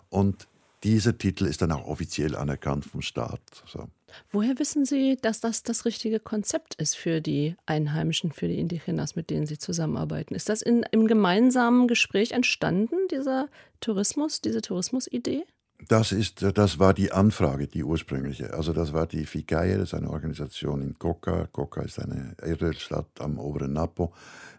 und 0.10 0.48
dieser 0.84 1.18
Titel 1.18 1.48
ist 1.48 1.64
dann 1.64 1.72
auch 1.72 1.88
offiziell 1.88 2.36
anerkannt 2.36 2.86
vom 2.86 3.02
Staat. 3.02 3.42
So. 3.66 3.88
Woher 4.32 4.60
wissen 4.60 4.86
Sie, 4.86 5.18
dass 5.22 5.40
das 5.40 5.64
das 5.64 5.86
richtige 5.86 6.20
Konzept 6.20 6.76
ist 6.76 6.96
für 6.96 7.22
die 7.22 7.56
Einheimischen, 7.66 8.32
für 8.32 8.48
die 8.48 8.60
Indigenas, 8.60 9.16
mit 9.16 9.30
denen 9.30 9.46
Sie 9.46 9.58
zusammenarbeiten? 9.58 10.36
Ist 10.36 10.50
das 10.50 10.62
in, 10.62 10.84
im 10.92 11.08
gemeinsamen 11.08 11.88
Gespräch 11.88 12.32
entstanden, 12.32 12.96
dieser 13.12 13.48
Tourismus, 13.80 14.42
diese 14.42 14.62
Tourismusidee? 14.62 15.44
Das, 15.88 16.12
ist, 16.12 16.42
das 16.42 16.80
war 16.80 16.94
die 16.94 17.12
Anfrage, 17.12 17.68
die 17.68 17.84
ursprüngliche. 17.84 18.54
Also 18.54 18.74
das 18.74 18.94
war 18.94 19.06
die 19.06 19.26
FICAE, 19.26 19.78
das 19.78 19.90
ist 19.90 19.94
eine 19.94 20.10
Organisation 20.10 20.82
in 20.82 20.98
Coca. 20.98 21.48
Coca 21.52 21.82
ist 21.82 22.00
eine 22.00 22.36
Erdölstadt 22.42 23.22
am 23.22 23.38
oberen 23.38 23.74
Napo. 23.74 24.12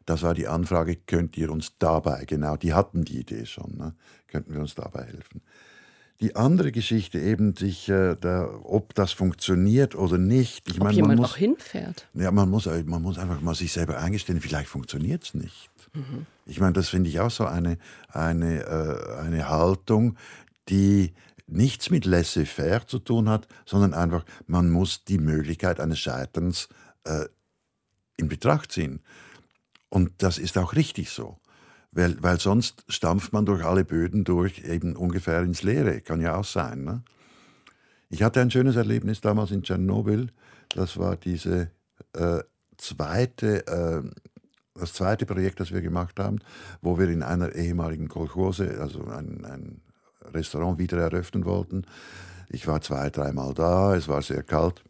Das 0.06 0.22
war 0.22 0.34
die 0.34 0.46
Anfrage, 0.46 0.96
könnt 0.96 1.36
ihr 1.36 1.50
uns 1.50 1.76
dabei, 1.78 2.24
genau, 2.24 2.56
die 2.56 2.72
hatten 2.72 3.04
die 3.04 3.20
Idee 3.20 3.44
schon, 3.46 3.76
ne? 3.76 3.94
könnten 4.28 4.54
wir 4.54 4.60
uns 4.60 4.74
dabei 4.74 5.04
helfen. 5.04 5.42
Die 6.20 6.34
andere 6.34 6.72
Geschichte 6.72 7.20
eben, 7.20 7.54
sich, 7.54 7.88
äh, 7.88 8.16
da, 8.20 8.48
ob 8.64 8.94
das 8.94 9.12
funktioniert 9.12 9.94
oder 9.94 10.18
nicht. 10.18 10.68
Ich 10.68 10.78
ob 10.78 10.84
meine, 10.84 10.96
jemand 10.96 11.14
man 11.14 11.22
muss, 11.22 11.30
auch 11.32 11.36
hinfährt. 11.36 12.08
Ja, 12.14 12.32
man 12.32 12.50
muss, 12.50 12.66
äh, 12.66 12.82
man 12.84 13.02
muss 13.02 13.18
einfach 13.18 13.40
mal 13.40 13.54
sich 13.54 13.72
selber 13.72 13.98
eingestehen, 13.98 14.40
vielleicht 14.40 14.68
funktioniert 14.68 15.24
es 15.24 15.34
nicht. 15.34 15.70
Mhm. 15.94 16.26
Ich 16.46 16.58
meine, 16.58 16.72
das 16.72 16.88
finde 16.88 17.08
ich 17.08 17.20
auch 17.20 17.30
so 17.30 17.44
eine, 17.44 17.78
eine, 18.08 18.62
äh, 18.64 19.20
eine 19.20 19.48
Haltung, 19.48 20.16
die 20.68 21.12
nichts 21.46 21.90
mit 21.90 22.04
laissez-faire 22.04 22.86
zu 22.86 22.98
tun 22.98 23.28
hat, 23.28 23.48
sondern 23.64 23.94
einfach, 23.94 24.24
man 24.46 24.70
muss 24.70 25.04
die 25.04 25.18
Möglichkeit 25.18 25.80
eines 25.80 25.98
Scheiterns 25.98 26.68
äh, 27.04 27.26
in 28.16 28.28
Betracht 28.28 28.72
ziehen. 28.72 29.00
Und 29.88 30.12
das 30.18 30.38
ist 30.38 30.58
auch 30.58 30.74
richtig 30.74 31.10
so. 31.10 31.38
Weil, 31.98 32.16
weil 32.22 32.38
sonst 32.38 32.84
stampft 32.86 33.32
man 33.32 33.44
durch 33.44 33.64
alle 33.64 33.84
Böden 33.84 34.22
durch, 34.22 34.60
eben 34.60 34.94
ungefähr 34.94 35.42
ins 35.42 35.64
Leere. 35.64 36.00
Kann 36.00 36.20
ja 36.20 36.36
auch 36.36 36.44
sein. 36.44 36.84
Ne? 36.84 37.02
Ich 38.08 38.22
hatte 38.22 38.40
ein 38.40 38.52
schönes 38.52 38.76
Erlebnis 38.76 39.20
damals 39.20 39.50
in 39.50 39.64
Tschernobyl. 39.64 40.28
Das 40.68 40.96
war 40.96 41.16
diese 41.16 41.72
äh, 42.12 42.38
zweite, 42.76 43.66
äh, 43.66 44.02
das 44.78 44.92
zweite 44.92 45.26
Projekt, 45.26 45.58
das 45.58 45.72
wir 45.72 45.80
gemacht 45.80 46.20
haben, 46.20 46.38
wo 46.82 47.00
wir 47.00 47.08
in 47.08 47.24
einer 47.24 47.56
ehemaligen 47.56 48.06
Kolchose, 48.06 48.80
also 48.80 49.04
ein, 49.08 49.44
ein 49.44 49.80
Restaurant 50.32 50.78
wieder 50.78 50.98
eröffnen 50.98 51.44
wollten. 51.44 51.84
Ich 52.48 52.68
war 52.68 52.80
zwei, 52.80 53.10
dreimal 53.10 53.54
da, 53.54 53.96
es 53.96 54.06
war 54.06 54.22
sehr 54.22 54.44
kalt 54.44 54.84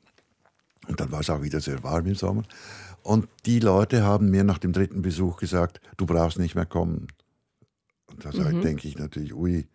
und 0.88 1.00
dann 1.00 1.10
war 1.10 1.20
es 1.20 1.30
auch 1.30 1.40
wieder 1.40 1.60
sehr 1.60 1.82
warm 1.82 2.04
im 2.04 2.16
Sommer. 2.16 2.42
Und 3.08 3.26
die 3.46 3.58
Leute 3.58 4.02
haben 4.02 4.28
mir 4.28 4.44
nach 4.44 4.58
dem 4.58 4.74
dritten 4.74 5.00
Besuch 5.00 5.38
gesagt, 5.38 5.80
du 5.96 6.04
brauchst 6.04 6.38
nicht 6.38 6.54
mehr 6.54 6.66
kommen. 6.66 7.06
Und 8.04 8.22
da 8.22 8.30
mhm. 8.32 8.60
denke 8.60 8.86
ich 8.86 8.98
natürlich, 8.98 9.34
ui, 9.34 9.66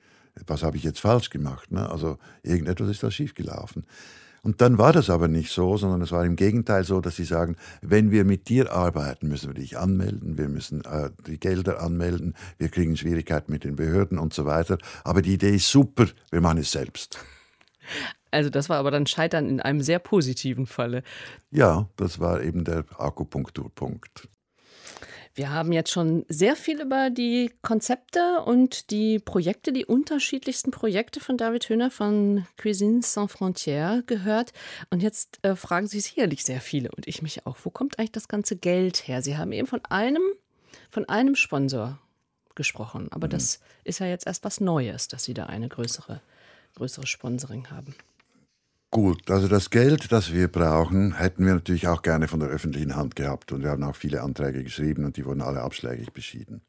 was 0.45 0.61
habe 0.61 0.77
ich 0.77 0.83
jetzt 0.83 0.99
falsch 0.99 1.31
gemacht? 1.31 1.71
Ne? 1.71 1.89
Also 1.89 2.19
irgendetwas 2.43 2.89
ist 2.89 3.01
da 3.01 3.09
schiefgelaufen. 3.09 3.87
Und 4.43 4.61
dann 4.61 4.77
war 4.77 4.93
das 4.93 5.09
aber 5.09 5.27
nicht 5.27 5.51
so, 5.51 5.77
sondern 5.77 6.03
es 6.03 6.11
war 6.11 6.23
im 6.23 6.35
Gegenteil 6.35 6.83
so, 6.83 7.01
dass 7.01 7.15
sie 7.15 7.23
sagen, 7.23 7.55
wenn 7.81 8.11
wir 8.11 8.23
mit 8.23 8.49
dir 8.49 8.71
arbeiten, 8.71 9.29
müssen 9.29 9.49
wir 9.49 9.55
dich 9.55 9.79
anmelden, 9.79 10.37
wir 10.37 10.47
müssen 10.47 10.85
äh, 10.85 11.09
die 11.25 11.39
Gelder 11.39 11.81
anmelden, 11.81 12.35
wir 12.59 12.69
kriegen 12.69 12.95
Schwierigkeiten 12.95 13.51
mit 13.51 13.63
den 13.63 13.75
Behörden 13.75 14.19
und 14.19 14.35
so 14.35 14.45
weiter. 14.45 14.77
Aber 15.03 15.23
die 15.23 15.33
Idee 15.33 15.55
ist 15.55 15.71
super, 15.71 16.05
wir 16.29 16.41
machen 16.41 16.59
es 16.59 16.71
selbst. 16.71 17.17
Also 18.33 18.49
das 18.49 18.69
war 18.69 18.77
aber 18.77 18.91
dann 18.91 19.07
Scheitern 19.07 19.47
in 19.47 19.61
einem 19.61 19.81
sehr 19.81 19.99
positiven 19.99 20.65
Falle. 20.65 21.03
Ja, 21.51 21.87
das 21.97 22.19
war 22.19 22.41
eben 22.41 22.63
der 22.65 22.85
Akupunkturpunkt. 22.97 24.27
Wir 25.35 25.49
haben 25.49 25.71
jetzt 25.71 25.89
schon 25.91 26.25
sehr 26.29 26.55
viel 26.55 26.79
über 26.79 27.09
die 27.09 27.51
Konzepte 27.63 28.41
und 28.45 28.91
die 28.91 29.17
Projekte, 29.17 29.73
die 29.73 29.85
unterschiedlichsten 29.85 30.69
Projekte 30.69 31.19
von 31.19 31.37
David 31.37 31.69
Höhner 31.69 31.89
von 31.89 32.45
Cuisine 32.61 33.01
Sans 33.01 33.31
Frontières 33.31 34.03
gehört. 34.05 34.53
Und 34.91 35.01
jetzt 35.01 35.39
äh, 35.41 35.55
fragen 35.55 35.87
sich 35.87 36.03
sicherlich 36.03 36.43
sehr 36.43 36.61
viele 36.61 36.91
und 36.91 37.07
ich 37.07 37.23
mich 37.23 37.47
auch, 37.47 37.57
wo 37.63 37.71
kommt 37.71 37.97
eigentlich 37.97 38.11
das 38.11 38.27
ganze 38.27 38.55
Geld 38.55 39.07
her? 39.07 39.23
Sie 39.23 39.35
haben 39.35 39.51
eben 39.53 39.65
von 39.65 39.81
einem, 39.89 40.21
von 40.91 41.09
einem 41.09 41.35
Sponsor 41.35 41.97
gesprochen, 42.53 43.07
aber 43.11 43.25
mhm. 43.25 43.31
das 43.31 43.59
ist 43.83 43.99
ja 43.99 44.05
jetzt 44.05 44.27
erst 44.27 44.43
was 44.43 44.61
Neues, 44.61 45.07
dass 45.07 45.23
Sie 45.23 45.33
da 45.33 45.47
eine 45.47 45.67
größere, 45.67 46.21
größere 46.75 47.07
Sponsoring 47.07 47.71
haben. 47.71 47.95
Gut, 48.93 49.31
also 49.31 49.47
das 49.47 49.71
Geld, 49.71 50.11
das 50.11 50.31
wir 50.31 50.47
brauchen, 50.47 51.17
hätten 51.17 51.47
wir 51.47 51.55
natürlich 51.55 51.87
auch 51.87 52.03
gerne 52.03 52.27
von 52.27 52.39
der 52.39 52.49
öffentlichen 52.49 52.95
Hand 52.95 53.15
gehabt. 53.15 53.51
Und 53.51 53.63
wir 53.63 53.71
haben 53.71 53.81
auch 53.81 53.95
viele 53.95 54.21
Anträge 54.21 54.63
geschrieben 54.63 55.03
und 55.03 55.17
die 55.17 55.25
wurden 55.25 55.41
alle 55.41 55.63
abschlägig 55.63 56.13
beschieden. 56.13 56.61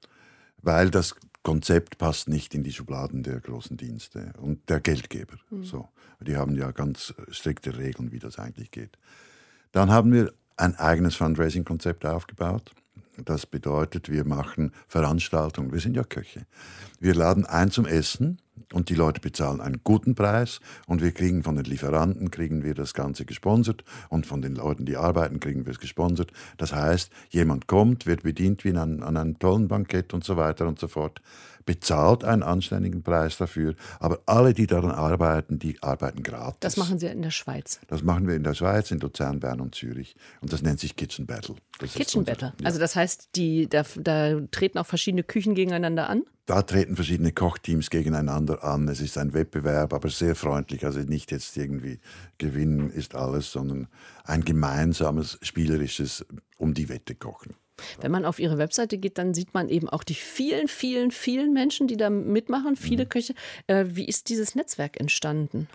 Weil 0.63 0.89
das 0.89 1.17
Konzept 1.43 1.99
passt 1.99 2.31
nicht 2.31 2.55
in 2.55 2.63
die 2.63 2.73
Schubladen 2.73 3.25
der 3.25 3.41
großen 3.41 3.77
Dienste 3.77 4.33
und 4.41 4.71
der 4.71 4.81
Geldgeber. 4.81 5.35
Mhm. 5.51 5.65
So. 5.65 5.87
Die 6.27 6.39
haben 6.39 6.57
ja 6.57 6.71
ganz 6.71 7.13
strikte 7.29 7.77
Regeln, 7.77 8.11
wie 8.11 8.21
das 8.21 8.39
eigentlich 8.39 8.71
geht. 8.71 8.97
Dann 9.73 9.91
haben 9.91 10.11
wir 10.11 10.33
ein 10.57 10.77
eigenes 10.77 11.17
Fundraising-Konzept 11.17 12.07
aufgebaut. 12.07 12.73
Das 13.23 13.47
bedeutet, 13.47 14.11
wir 14.11 14.25
machen 14.25 14.73
Veranstaltungen. 14.89 15.73
Wir 15.73 15.81
sind 15.81 15.97
ja 15.97 16.03
Köche. 16.03 16.47
Wir 16.99 17.15
laden 17.15 17.47
ein 17.47 17.71
zum 17.71 17.87
Essen 17.87 18.39
und 18.73 18.89
die 18.89 18.95
Leute 18.95 19.21
bezahlen 19.21 19.61
einen 19.61 19.81
guten 19.85 20.15
Preis 20.15 20.61
und 20.87 21.03
wir 21.03 21.13
kriegen 21.13 21.43
von 21.43 21.57
den 21.57 21.65
Lieferanten 21.65 22.31
kriegen 22.31 22.65
wir 22.65 22.75
das 22.75 22.95
Ganze 22.95 23.25
gesponsert 23.25 23.85
und 24.09 24.27
von 24.27 24.43
den 24.43 24.55
Leuten, 24.55 24.85
die 24.85 24.97
arbeiten, 24.97 25.39
kriegen 25.39 25.65
wir 25.65 25.73
es 25.73 25.81
gesponsert. 25.81 26.33
Das 26.57 26.73
heißt, 26.73 27.13
jemand 27.31 27.67
kommt, 27.67 28.07
wird 28.07 28.23
bedient 28.23 28.65
wie 28.65 28.77
an, 28.77 29.03
an 29.03 29.17
einem 29.17 29.39
tollen 29.39 29.69
Bankett 29.69 30.13
und 30.13 30.25
so 30.25 30.37
weiter 30.37 30.67
und 30.67 30.79
so 30.79 30.89
fort 30.89 31.21
bezahlt 31.65 32.25
einen 32.25 32.43
anständigen 32.43 33.03
Preis 33.03 33.39
dafür, 33.39 33.75
aber 34.01 34.21
alle, 34.27 34.55
die 34.55 34.67
daran 34.67 34.91
arbeiten, 34.91 35.59
die 35.59 35.83
arbeiten 35.83 36.23
gratis. 36.23 36.61
Das 36.61 36.77
machen 36.77 36.99
Sie 36.99 37.07
in 37.07 37.23
der 37.23 37.31
Schweiz. 37.31 37.81
Das 37.89 38.03
machen 38.03 38.27
wir 38.27 38.35
in 38.35 38.45
der 38.45 38.55
Schweiz, 38.55 38.91
in 38.91 39.01
Luzern, 39.01 39.41
Bern 39.41 39.61
und 39.61 39.75
Zürich. 39.75 40.17
Und 40.41 40.53
das 40.53 40.63
nennt 40.63 40.81
sich 40.81 40.97
Kitchen 40.97 41.27
Battle. 41.27 41.57
Das 41.79 41.95
Kitchen 41.95 42.21
unser, 42.21 42.33
Battle. 42.33 42.53
Ja. 42.61 42.67
Also 42.67 42.79
das 42.79 42.97
heißt, 42.97 43.31
die, 43.37 43.69
da, 43.69 43.85
da 43.97 44.41
treten 44.51 44.79
auch 44.79 44.87
verschiedene 44.87 45.23
Küchen 45.23 45.55
gegeneinander 45.55 46.09
an? 46.09 46.23
Da 46.47 46.61
treten 46.61 46.95
verschiedene 46.95 47.33
Kochteams 47.33 47.89
gegeneinander 47.89 48.63
an. 48.63 48.87
Es 48.89 49.01
ist 49.01 49.17
ein 49.17 49.33
Wettbewerb, 49.33 49.95
aber 49.95 50.11
sehr 50.11 50.35
freundlich. 50.35 50.85
Also 50.85 51.01
nicht 51.01 51.31
jetzt 51.31 51.57
irgendwie 51.57 52.01
gewinnen 52.37 52.91
ist 52.91 53.15
alles, 53.15 53.51
sondern 53.51 53.89
ein 54.25 54.45
gemeinsames, 54.45 55.39
spielerisches 55.41 56.27
um 56.59 56.75
die 56.75 56.91
Wette 56.91 57.15
kochen. 57.15 57.55
Wenn 58.01 58.13
man 58.13 58.25
auf 58.25 58.39
ihre 58.39 58.59
Webseite 58.59 58.99
geht, 58.99 59.19
dann 59.19 59.35
sieht 59.35 59.55
man 59.55 59.69
eben 59.69 59.89
auch 59.89 60.05
die 60.05 60.15
vielen, 60.15 60.69
vielen, 60.69 61.11
vielen 61.11 61.53
Menschen, 61.53 61.87
die 61.87 61.97
da 61.97 62.11
mitmachen, 62.11 62.77
viele 62.77 63.05
mhm. 63.05 63.09
Köche. 63.09 63.35
Äh, 63.67 63.87
wie 63.89 64.07
ist 64.07 64.29
dieses 64.29 64.55
Netzwerk 64.55 65.01
entstanden? 65.01 65.69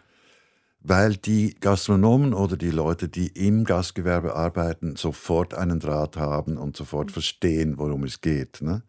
Weil 0.82 1.18
die 1.18 1.56
Gastronomen 1.60 2.34
oder 2.34 2.56
die 2.56 2.72
Leute, 2.72 3.10
die 3.10 3.28
im 3.28 3.66
Gastgewerbe 3.66 4.36
arbeiten, 4.36 4.96
sofort 4.96 5.54
einen 5.54 5.80
Draht 5.80 6.16
haben 6.16 6.58
und 6.58 6.78
sofort 6.78 7.08
mhm. 7.08 7.14
verstehen, 7.14 7.78
worum 7.78 8.04
es 8.06 8.22
geht. 8.22 8.62
Ne? 8.62 8.84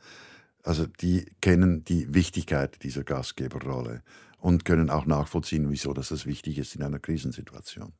Also 0.62 0.86
die 0.86 1.26
kennen 1.40 1.84
die 1.84 2.14
Wichtigkeit 2.14 2.82
dieser 2.82 3.02
Gastgeberrolle 3.02 4.02
und 4.38 4.64
können 4.64 4.88
auch 4.88 5.06
nachvollziehen, 5.06 5.70
wieso 5.70 5.92
das 5.92 6.26
wichtig 6.26 6.58
ist 6.58 6.74
in 6.76 6.82
einer 6.82 6.98
Krisensituation. 6.98 7.92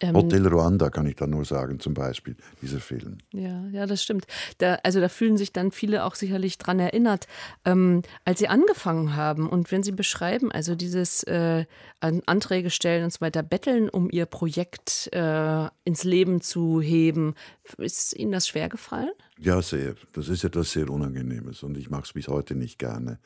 Ähm, 0.00 0.14
Hotel 0.14 0.46
Ruanda 0.46 0.90
kann 0.90 1.06
ich 1.06 1.16
da 1.16 1.26
nur 1.26 1.44
sagen, 1.44 1.80
zum 1.80 1.94
Beispiel, 1.94 2.36
dieser 2.62 2.80
Film. 2.80 3.18
Ja, 3.32 3.66
ja, 3.68 3.86
das 3.86 4.02
stimmt. 4.02 4.26
Da, 4.58 4.78
also 4.82 5.00
da 5.00 5.08
fühlen 5.08 5.36
sich 5.36 5.52
dann 5.52 5.70
viele 5.70 6.04
auch 6.04 6.14
sicherlich 6.14 6.58
dran 6.58 6.78
erinnert, 6.78 7.26
ähm, 7.64 8.02
als 8.24 8.38
sie 8.38 8.48
angefangen 8.48 9.16
haben 9.16 9.48
und 9.48 9.70
wenn 9.70 9.82
sie 9.82 9.92
beschreiben, 9.92 10.50
also 10.50 10.74
dieses 10.74 11.22
äh, 11.24 11.66
Anträge 12.00 12.70
stellen 12.70 13.04
und 13.04 13.12
so 13.12 13.20
weiter, 13.20 13.42
betteln, 13.42 13.88
um 13.88 14.10
ihr 14.10 14.26
Projekt 14.26 15.10
äh, 15.12 15.68
ins 15.84 16.04
Leben 16.04 16.40
zu 16.40 16.80
heben, 16.80 17.34
ist 17.78 18.16
Ihnen 18.16 18.32
das 18.32 18.48
schwer 18.48 18.68
gefallen? 18.68 19.10
Ja, 19.38 19.62
sehr. 19.62 19.94
Das 20.12 20.28
ist 20.28 20.44
etwas 20.44 20.72
sehr 20.72 20.90
Unangenehmes 20.90 21.62
und 21.62 21.76
ich 21.76 21.90
mache 21.90 22.02
es 22.04 22.12
bis 22.12 22.28
heute 22.28 22.54
nicht 22.54 22.78
gerne. 22.78 23.18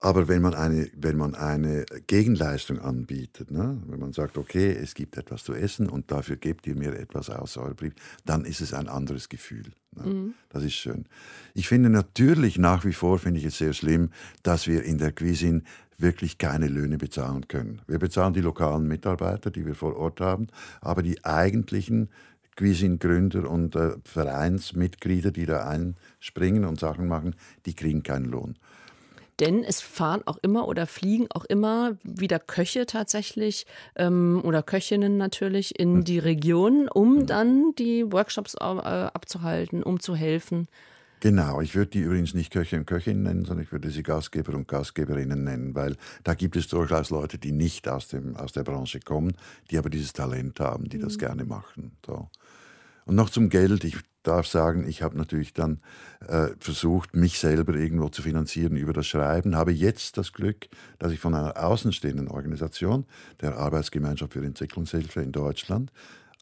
Aber 0.00 0.28
wenn 0.28 0.42
man 0.42 0.54
eine, 0.54 0.88
wenn 0.96 1.16
man 1.16 1.34
eine 1.34 1.84
Gegenleistung 2.06 2.78
anbietet, 2.78 3.50
ne, 3.50 3.82
wenn 3.86 3.98
man 3.98 4.12
sagt, 4.12 4.38
okay, 4.38 4.70
es 4.70 4.94
gibt 4.94 5.16
etwas 5.16 5.42
zu 5.42 5.54
essen 5.54 5.88
und 5.88 6.12
dafür 6.12 6.36
gebt 6.36 6.68
ihr 6.68 6.76
mir 6.76 6.96
etwas 6.96 7.30
aus 7.30 7.56
eurem 7.56 7.74
Brief, 7.74 7.94
dann 8.24 8.44
ist 8.44 8.60
es 8.60 8.72
ein 8.72 8.88
anderes 8.88 9.28
Gefühl. 9.28 9.72
Ne? 9.96 10.04
Mhm. 10.04 10.34
Das 10.50 10.62
ist 10.62 10.74
schön. 10.74 11.06
Ich 11.54 11.66
finde 11.66 11.90
natürlich 11.90 12.58
nach 12.58 12.84
wie 12.84 12.92
vor, 12.92 13.18
finde 13.18 13.40
ich 13.40 13.46
es 13.46 13.58
sehr 13.58 13.72
schlimm, 13.72 14.10
dass 14.44 14.68
wir 14.68 14.84
in 14.84 14.98
der 14.98 15.12
Cuisine 15.12 15.62
wirklich 15.96 16.38
keine 16.38 16.68
Löhne 16.68 16.96
bezahlen 16.96 17.48
können. 17.48 17.82
Wir 17.88 17.98
bezahlen 17.98 18.34
die 18.34 18.40
lokalen 18.40 18.86
Mitarbeiter, 18.86 19.50
die 19.50 19.66
wir 19.66 19.74
vor 19.74 19.96
Ort 19.96 20.20
haben, 20.20 20.46
aber 20.80 21.02
die 21.02 21.24
eigentlichen 21.24 22.08
Cuisine-Gründer 22.56 23.48
und 23.50 23.74
äh, 23.76 23.96
Vereinsmitglieder, 24.04 25.30
die 25.30 25.46
da 25.46 25.68
einspringen 25.68 26.64
und 26.64 26.78
Sachen 26.78 27.08
machen, 27.08 27.34
die 27.66 27.74
kriegen 27.74 28.02
keinen 28.02 28.26
Lohn. 28.26 28.56
Denn 29.40 29.62
es 29.62 29.80
fahren 29.80 30.22
auch 30.26 30.38
immer 30.42 30.66
oder 30.66 30.86
fliegen 30.86 31.26
auch 31.30 31.44
immer 31.44 31.96
wieder 32.02 32.40
Köche 32.40 32.86
tatsächlich 32.86 33.66
ähm, 33.94 34.40
oder 34.44 34.62
Köchinnen 34.62 35.16
natürlich 35.16 35.78
in 35.78 36.02
die 36.02 36.18
Region, 36.18 36.88
um 36.88 37.26
dann 37.26 37.74
die 37.78 38.10
Workshops 38.10 38.54
äh, 38.54 38.58
abzuhalten, 38.58 39.82
um 39.82 40.00
zu 40.00 40.16
helfen. 40.16 40.66
Genau, 41.20 41.60
ich 41.60 41.74
würde 41.74 41.90
die 41.90 42.00
übrigens 42.00 42.34
nicht 42.34 42.52
Köche 42.52 42.76
und 42.76 42.86
Köchinnen 42.86 43.24
nennen, 43.24 43.44
sondern 43.44 43.64
ich 43.64 43.72
würde 43.72 43.90
sie 43.90 44.04
Gastgeber 44.04 44.54
und 44.54 44.68
Gastgeberinnen 44.68 45.42
nennen, 45.42 45.74
weil 45.74 45.96
da 46.22 46.34
gibt 46.34 46.54
es 46.54 46.68
durchaus 46.68 47.10
Leute, 47.10 47.38
die 47.38 47.50
nicht 47.50 47.88
aus, 47.88 48.08
dem, 48.08 48.36
aus 48.36 48.52
der 48.52 48.62
Branche 48.62 49.00
kommen, 49.00 49.32
die 49.70 49.78
aber 49.78 49.90
dieses 49.90 50.12
Talent 50.12 50.60
haben, 50.60 50.88
die 50.88 50.98
mhm. 50.98 51.02
das 51.02 51.18
gerne 51.18 51.44
machen. 51.44 51.96
So. 52.06 52.28
Und 53.04 53.16
noch 53.16 53.30
zum 53.30 53.48
Geld. 53.48 53.82
Ich 53.84 53.96
darf 54.28 54.46
sagen, 54.46 54.86
ich 54.86 55.02
habe 55.02 55.16
natürlich 55.16 55.54
dann 55.54 55.80
äh, 56.26 56.48
versucht, 56.60 57.16
mich 57.16 57.38
selber 57.38 57.74
irgendwo 57.74 58.08
zu 58.10 58.22
finanzieren 58.22 58.76
über 58.76 58.92
das 58.92 59.06
Schreiben. 59.06 59.56
Habe 59.56 59.72
jetzt 59.72 60.18
das 60.18 60.32
Glück, 60.32 60.68
dass 60.98 61.12
ich 61.12 61.18
von 61.18 61.34
einer 61.34 61.56
außenstehenden 61.56 62.28
Organisation, 62.28 63.06
der 63.40 63.56
Arbeitsgemeinschaft 63.56 64.34
für 64.34 64.44
Entwicklungshilfe 64.44 65.22
in 65.22 65.32
Deutschland, 65.32 65.92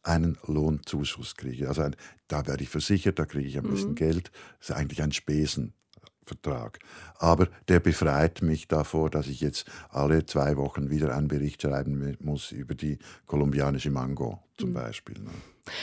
einen 0.02 0.36
Lohnzuschuss 0.46 1.36
kriege. 1.36 1.68
Also 1.68 1.82
ein, 1.82 1.96
da 2.28 2.46
werde 2.46 2.64
ich 2.64 2.68
versichert, 2.68 3.18
da 3.18 3.24
kriege 3.24 3.48
ich 3.48 3.56
ein 3.56 3.68
bisschen 3.68 3.90
mhm. 3.90 3.96
Geld. 3.96 4.30
Das 4.58 4.70
ist 4.70 4.76
eigentlich 4.76 5.02
ein 5.02 5.12
Spesenvertrag. 5.12 6.80
Aber 7.18 7.48
der 7.68 7.80
befreit 7.80 8.42
mich 8.42 8.68
davor, 8.68 9.10
dass 9.10 9.28
ich 9.28 9.40
jetzt 9.40 9.70
alle 9.90 10.26
zwei 10.26 10.56
Wochen 10.56 10.90
wieder 10.90 11.14
einen 11.16 11.28
Bericht 11.28 11.62
schreiben 11.62 12.16
muss 12.20 12.50
über 12.50 12.74
die 12.74 12.98
kolumbianische 13.26 13.90
Mango 13.90 14.45
zum 14.56 14.70
mhm. 14.70 14.74
Beispiel. 14.74 15.18
Ne? 15.18 15.30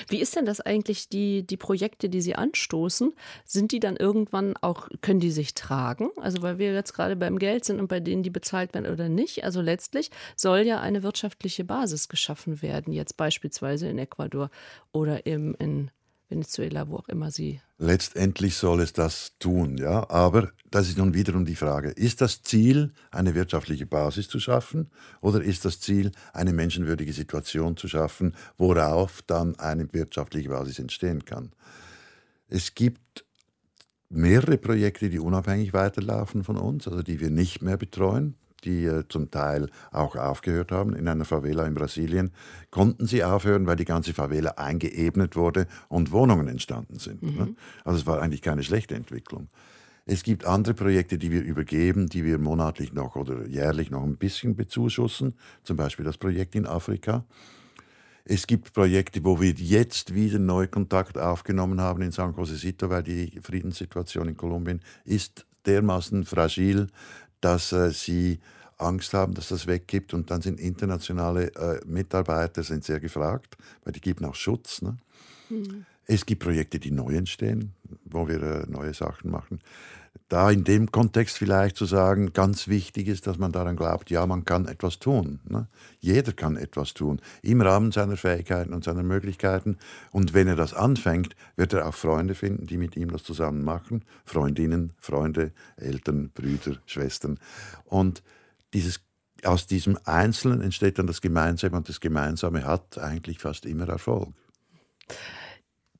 Wie 0.07 0.19
ist 0.19 0.35
denn 0.35 0.45
das 0.45 0.61
eigentlich, 0.61 1.09
die, 1.09 1.45
die 1.45 1.57
Projekte, 1.57 2.09
die 2.09 2.21
Sie 2.21 2.35
anstoßen? 2.35 3.13
Sind 3.45 3.71
die 3.71 3.79
dann 3.79 3.97
irgendwann 3.97 4.55
auch, 4.57 4.87
können 5.01 5.19
die 5.19 5.31
sich 5.31 5.53
tragen? 5.53 6.09
Also, 6.17 6.41
weil 6.41 6.57
wir 6.57 6.73
jetzt 6.73 6.93
gerade 6.93 7.15
beim 7.15 7.39
Geld 7.39 7.65
sind 7.65 7.79
und 7.79 7.87
bei 7.87 7.99
denen, 7.99 8.23
die 8.23 8.29
bezahlt 8.29 8.73
werden 8.73 8.91
oder 8.91 9.09
nicht. 9.09 9.43
Also, 9.43 9.61
letztlich 9.61 10.09
soll 10.35 10.61
ja 10.61 10.79
eine 10.79 11.03
wirtschaftliche 11.03 11.65
Basis 11.65 12.07
geschaffen 12.07 12.61
werden, 12.61 12.93
jetzt 12.93 13.17
beispielsweise 13.17 13.87
in 13.87 13.97
Ecuador 13.97 14.49
oder 14.91 15.25
im, 15.25 15.55
in 15.59 15.91
Venezuela, 16.33 16.89
wo 16.89 16.97
auch 16.97 17.09
immer 17.09 17.31
sie. 17.31 17.61
Letztendlich 17.77 18.55
soll 18.55 18.81
es 18.81 18.93
das 18.93 19.33
tun, 19.39 19.77
ja. 19.77 20.09
Aber 20.09 20.51
das 20.71 20.89
ist 20.89 20.97
nun 20.97 21.13
wiederum 21.13 21.45
die 21.45 21.55
Frage: 21.55 21.89
Ist 21.89 22.21
das 22.21 22.41
Ziel, 22.41 22.91
eine 23.11 23.35
wirtschaftliche 23.35 23.85
Basis 23.85 24.27
zu 24.27 24.39
schaffen, 24.39 24.89
oder 25.21 25.41
ist 25.41 25.65
das 25.65 25.79
Ziel, 25.79 26.11
eine 26.33 26.53
menschenwürdige 26.53 27.13
Situation 27.13 27.77
zu 27.77 27.87
schaffen, 27.87 28.35
worauf 28.57 29.21
dann 29.21 29.57
eine 29.59 29.91
wirtschaftliche 29.93 30.49
Basis 30.49 30.79
entstehen 30.79 31.23
kann? 31.25 31.51
Es 32.47 32.75
gibt 32.75 33.25
mehrere 34.09 34.57
Projekte, 34.57 35.09
die 35.09 35.19
unabhängig 35.19 35.73
weiterlaufen 35.73 36.43
von 36.43 36.57
uns, 36.57 36.87
also 36.87 37.01
die 37.01 37.19
wir 37.19 37.29
nicht 37.29 37.61
mehr 37.61 37.77
betreuen 37.77 38.35
die 38.63 38.85
äh, 38.85 39.03
zum 39.07 39.31
Teil 39.31 39.69
auch 39.91 40.15
aufgehört 40.15 40.71
haben. 40.71 40.95
In 40.95 41.07
einer 41.07 41.25
Favela 41.25 41.65
in 41.65 41.73
Brasilien 41.73 42.31
konnten 42.71 43.05
sie 43.05 43.23
aufhören, 43.23 43.67
weil 43.67 43.75
die 43.75 43.85
ganze 43.85 44.13
Favela 44.13 44.51
eingeebnet 44.57 45.35
wurde 45.35 45.67
und 45.89 46.11
Wohnungen 46.11 46.47
entstanden 46.47 46.99
sind. 46.99 47.21
Mhm. 47.21 47.35
Ne? 47.35 47.55
Also 47.83 47.99
es 47.99 48.05
war 48.05 48.21
eigentlich 48.21 48.41
keine 48.41 48.63
schlechte 48.63 48.95
Entwicklung. 48.95 49.47
Es 50.05 50.23
gibt 50.23 50.45
andere 50.45 50.73
Projekte, 50.73 51.17
die 51.17 51.31
wir 51.31 51.41
übergeben, 51.41 52.07
die 52.07 52.25
wir 52.25 52.37
monatlich 52.37 52.93
noch 52.93 53.15
oder 53.15 53.47
jährlich 53.47 53.89
noch 53.89 54.03
ein 54.03 54.17
bisschen 54.17 54.55
bezuschussen, 54.55 55.35
zum 55.63 55.77
Beispiel 55.77 56.03
das 56.03 56.17
Projekt 56.17 56.55
in 56.55 56.65
Afrika. 56.65 57.23
Es 58.25 58.47
gibt 58.47 58.73
Projekte, 58.73 59.23
wo 59.23 59.41
wir 59.41 59.51
jetzt 59.51 60.13
wieder 60.13 60.39
neu 60.39 60.67
Kontakt 60.67 61.17
aufgenommen 61.17 61.79
haben 61.81 62.01
in 62.01 62.11
San 62.11 62.33
Josecito, 62.33 62.89
weil 62.89 63.03
die 63.03 63.39
Friedenssituation 63.41 64.29
in 64.29 64.37
Kolumbien 64.37 64.81
ist 65.03 65.45
dermaßen 65.65 66.25
fragil, 66.25 66.87
dass 67.43 67.71
äh, 67.71 67.91
sie 67.91 68.39
Angst 68.77 69.13
haben, 69.13 69.33
dass 69.33 69.49
das 69.49 69.67
weggibt. 69.67 70.13
Und 70.13 70.31
dann 70.31 70.41
sind 70.41 70.59
internationale 70.59 71.53
äh, 71.55 71.79
Mitarbeiter 71.85 72.63
sind 72.63 72.83
sehr 72.83 72.99
gefragt, 72.99 73.57
weil 73.83 73.93
die 73.93 74.01
geben 74.01 74.25
auch 74.25 74.35
Schutz. 74.35 74.81
Ne? 74.81 74.97
Mhm. 75.49 75.85
Es 76.05 76.25
gibt 76.25 76.43
Projekte, 76.43 76.79
die 76.79 76.91
neu 76.91 77.15
entstehen, 77.15 77.73
wo 78.05 78.27
wir 78.27 78.41
äh, 78.41 78.65
neue 78.69 78.93
Sachen 78.93 79.31
machen 79.31 79.59
da 80.29 80.49
in 80.49 80.63
dem 80.63 80.91
Kontext 80.91 81.37
vielleicht 81.37 81.77
zu 81.77 81.85
sagen, 81.85 82.33
ganz 82.33 82.67
wichtig 82.67 83.07
ist, 83.07 83.27
dass 83.27 83.37
man 83.37 83.51
daran 83.51 83.75
glaubt, 83.75 84.09
ja, 84.09 84.25
man 84.25 84.45
kann 84.45 84.67
etwas 84.67 84.99
tun. 84.99 85.39
Ne? 85.47 85.67
Jeder 85.99 86.33
kann 86.33 86.55
etwas 86.55 86.93
tun, 86.93 87.21
im 87.41 87.61
Rahmen 87.61 87.91
seiner 87.91 88.17
Fähigkeiten 88.17 88.73
und 88.73 88.83
seiner 88.83 89.03
Möglichkeiten. 89.03 89.77
Und 90.11 90.33
wenn 90.33 90.47
er 90.47 90.55
das 90.55 90.73
anfängt, 90.73 91.35
wird 91.55 91.73
er 91.73 91.87
auch 91.87 91.93
Freunde 91.93 92.35
finden, 92.35 92.65
die 92.65 92.77
mit 92.77 92.95
ihm 92.95 93.11
das 93.11 93.23
zusammen 93.23 93.63
machen. 93.63 94.05
Freundinnen, 94.25 94.93
Freunde, 94.99 95.51
Eltern, 95.77 96.31
Brüder, 96.33 96.77
Schwestern. 96.85 97.39
Und 97.85 98.23
dieses, 98.73 99.01
aus 99.43 99.67
diesem 99.67 99.99
Einzelnen 100.03 100.61
entsteht 100.61 100.97
dann 100.97 101.07
das 101.07 101.21
Gemeinsame 101.21 101.77
und 101.77 101.89
das 101.89 101.99
Gemeinsame 101.99 102.65
hat 102.65 102.97
eigentlich 102.97 103.39
fast 103.39 103.65
immer 103.65 103.87
Erfolg. 103.87 104.33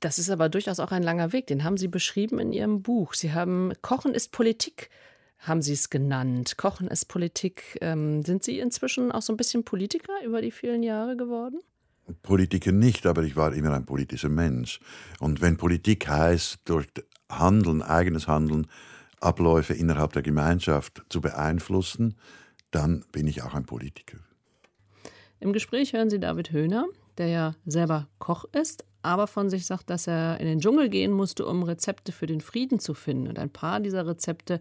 Das 0.04 0.20
ist 0.20 0.30
aber 0.30 0.50
durchaus 0.50 0.82
auch 0.82 0.92
ein 0.92 1.02
langer 1.02 1.32
Weg. 1.32 1.48
Den 1.48 1.64
haben 1.64 1.78
Sie 1.78 1.88
beschrieben 1.88 2.38
in 2.38 2.52
Ihrem 2.52 2.82
Buch. 2.82 3.14
Sie 3.14 3.32
haben 3.32 3.72
Kochen 3.82 4.14
ist 4.14 4.34
Politik, 4.34 4.90
haben 5.40 5.62
Sie 5.62 5.72
es 5.72 5.90
genannt. 5.90 6.58
Kochen 6.58 6.90
ist 6.90 7.06
Politik. 7.06 7.78
Ähm, 7.80 8.22
sind 8.22 8.44
Sie 8.44 8.60
inzwischen 8.60 9.14
auch 9.14 9.22
so 9.22 9.32
ein 9.32 9.38
bisschen 9.38 9.64
Politiker 9.64 10.12
über 10.26 10.42
die 10.42 10.52
vielen 10.52 10.84
Jahre 10.84 11.16
geworden? 11.16 11.62
Politiker 12.22 12.74
nicht, 12.74 13.06
aber 13.06 13.24
ich 13.24 13.38
war 13.38 13.54
immer 13.54 13.72
ein 13.72 13.86
politischer 13.86 14.28
Mensch. 14.28 14.82
Und 15.22 15.40
wenn 15.40 15.56
Politik 15.56 16.10
heißt, 16.10 16.60
durch 16.66 16.88
Handeln, 17.30 17.82
eigenes 17.82 18.28
Handeln, 18.28 18.68
Abläufe 19.22 19.74
innerhalb 19.74 20.12
der 20.12 20.22
Gemeinschaft 20.22 21.02
zu 21.08 21.22
beeinflussen, 21.22 22.18
dann 22.72 23.06
bin 23.14 23.26
ich 23.26 23.42
auch 23.42 23.54
ein 23.54 23.66
Politiker. 23.66 24.18
Im 25.40 25.54
Gespräch 25.54 25.94
hören 25.94 26.10
Sie 26.10 26.20
David 26.20 26.52
Höhner, 26.52 26.88
der 27.18 27.28
ja 27.28 27.56
selber 27.66 28.10
Koch 28.20 28.44
ist, 28.52 28.84
aber 29.04 29.28
von 29.28 29.50
sich 29.50 29.66
sagt, 29.66 29.90
dass 29.90 30.08
er 30.08 30.40
in 30.40 30.48
den 30.48 30.60
Dschungel 30.60 30.90
gehen 30.90 31.12
musste, 31.12 31.46
um 31.46 31.64
Rezepte 31.64 32.12
für 32.12 32.26
den 32.26 32.42
Frieden 32.42 32.80
zu 32.80 32.94
finden. 32.94 33.28
Und 33.28 33.38
ein 33.38 33.50
paar 33.50 33.80
dieser 33.80 34.08
Rezepte, 34.08 34.60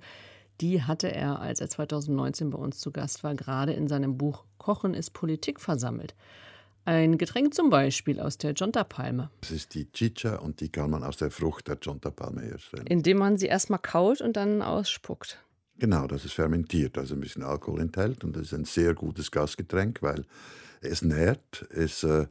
die 0.61 0.83
hatte 0.83 1.13
er, 1.13 1.41
als 1.41 1.61
er 1.61 1.69
2019 1.69 2.51
bei 2.51 2.59
uns 2.59 2.79
zu 2.79 2.91
Gast 2.93 3.25
war, 3.25 3.35
gerade 3.35 3.73
in 3.73 3.89
seinem 3.89 4.19
Buch 4.19 4.45
Kochen 4.59 4.95
ist 4.95 5.11
Politik 5.11 5.61
versammelt. 5.61 6.15
Ein 6.85 7.17
Getränk 7.17 7.55
zum 7.55 7.71
Beispiel 7.71 8.19
aus 8.19 8.39
der 8.39 8.53
Jonta-Palme. 8.53 9.31
Das 9.41 9.53
ist 9.53 9.75
die 9.75 9.91
Chicha 9.93 10.37
und 10.37 10.61
die 10.61 10.69
kann 10.69 10.91
man 10.91 11.05
aus 11.05 11.17
der 11.17 11.31
Frucht 11.31 11.69
der 11.69 11.79
Jonta-Palme 11.81 12.43
herstellen. 12.43 12.87
Indem 12.89 13.19
man 13.19 13.39
sie 13.39 13.47
erstmal 13.47 13.79
kaut 13.79 14.21
und 14.21 14.37
dann 14.37 14.63
ausspuckt. 14.63 15.39
Genau, 15.79 16.07
das 16.09 16.25
ist 16.25 16.35
fermentiert, 16.35 16.99
also 16.99 17.15
ein 17.15 17.21
bisschen 17.21 17.45
Alkohol 17.45 17.81
enthält 17.81 18.25
und 18.25 18.37
das 18.37 18.43
ist 18.43 18.55
ein 18.55 18.65
sehr 18.65 18.95
gutes 18.95 19.31
Gasgetränk, 19.31 20.03
weil 20.03 20.25
es 20.81 21.03
nährt, 21.03 21.67
es 21.71 22.03
äh, 22.03 22.27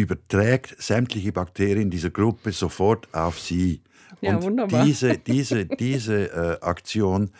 überträgt 0.00 0.80
sämtliche 0.82 1.32
Bakterien 1.32 1.90
dieser 1.90 2.10
Gruppe 2.10 2.52
sofort 2.52 3.12
auf 3.14 3.38
sie. 3.38 3.82
Ja, 4.20 4.36
und 4.36 4.42
wunderbar. 4.44 4.84
diese, 4.84 5.18
diese, 5.26 5.66
diese 5.66 6.32
äh, 6.32 6.60
Aktion 6.64 7.30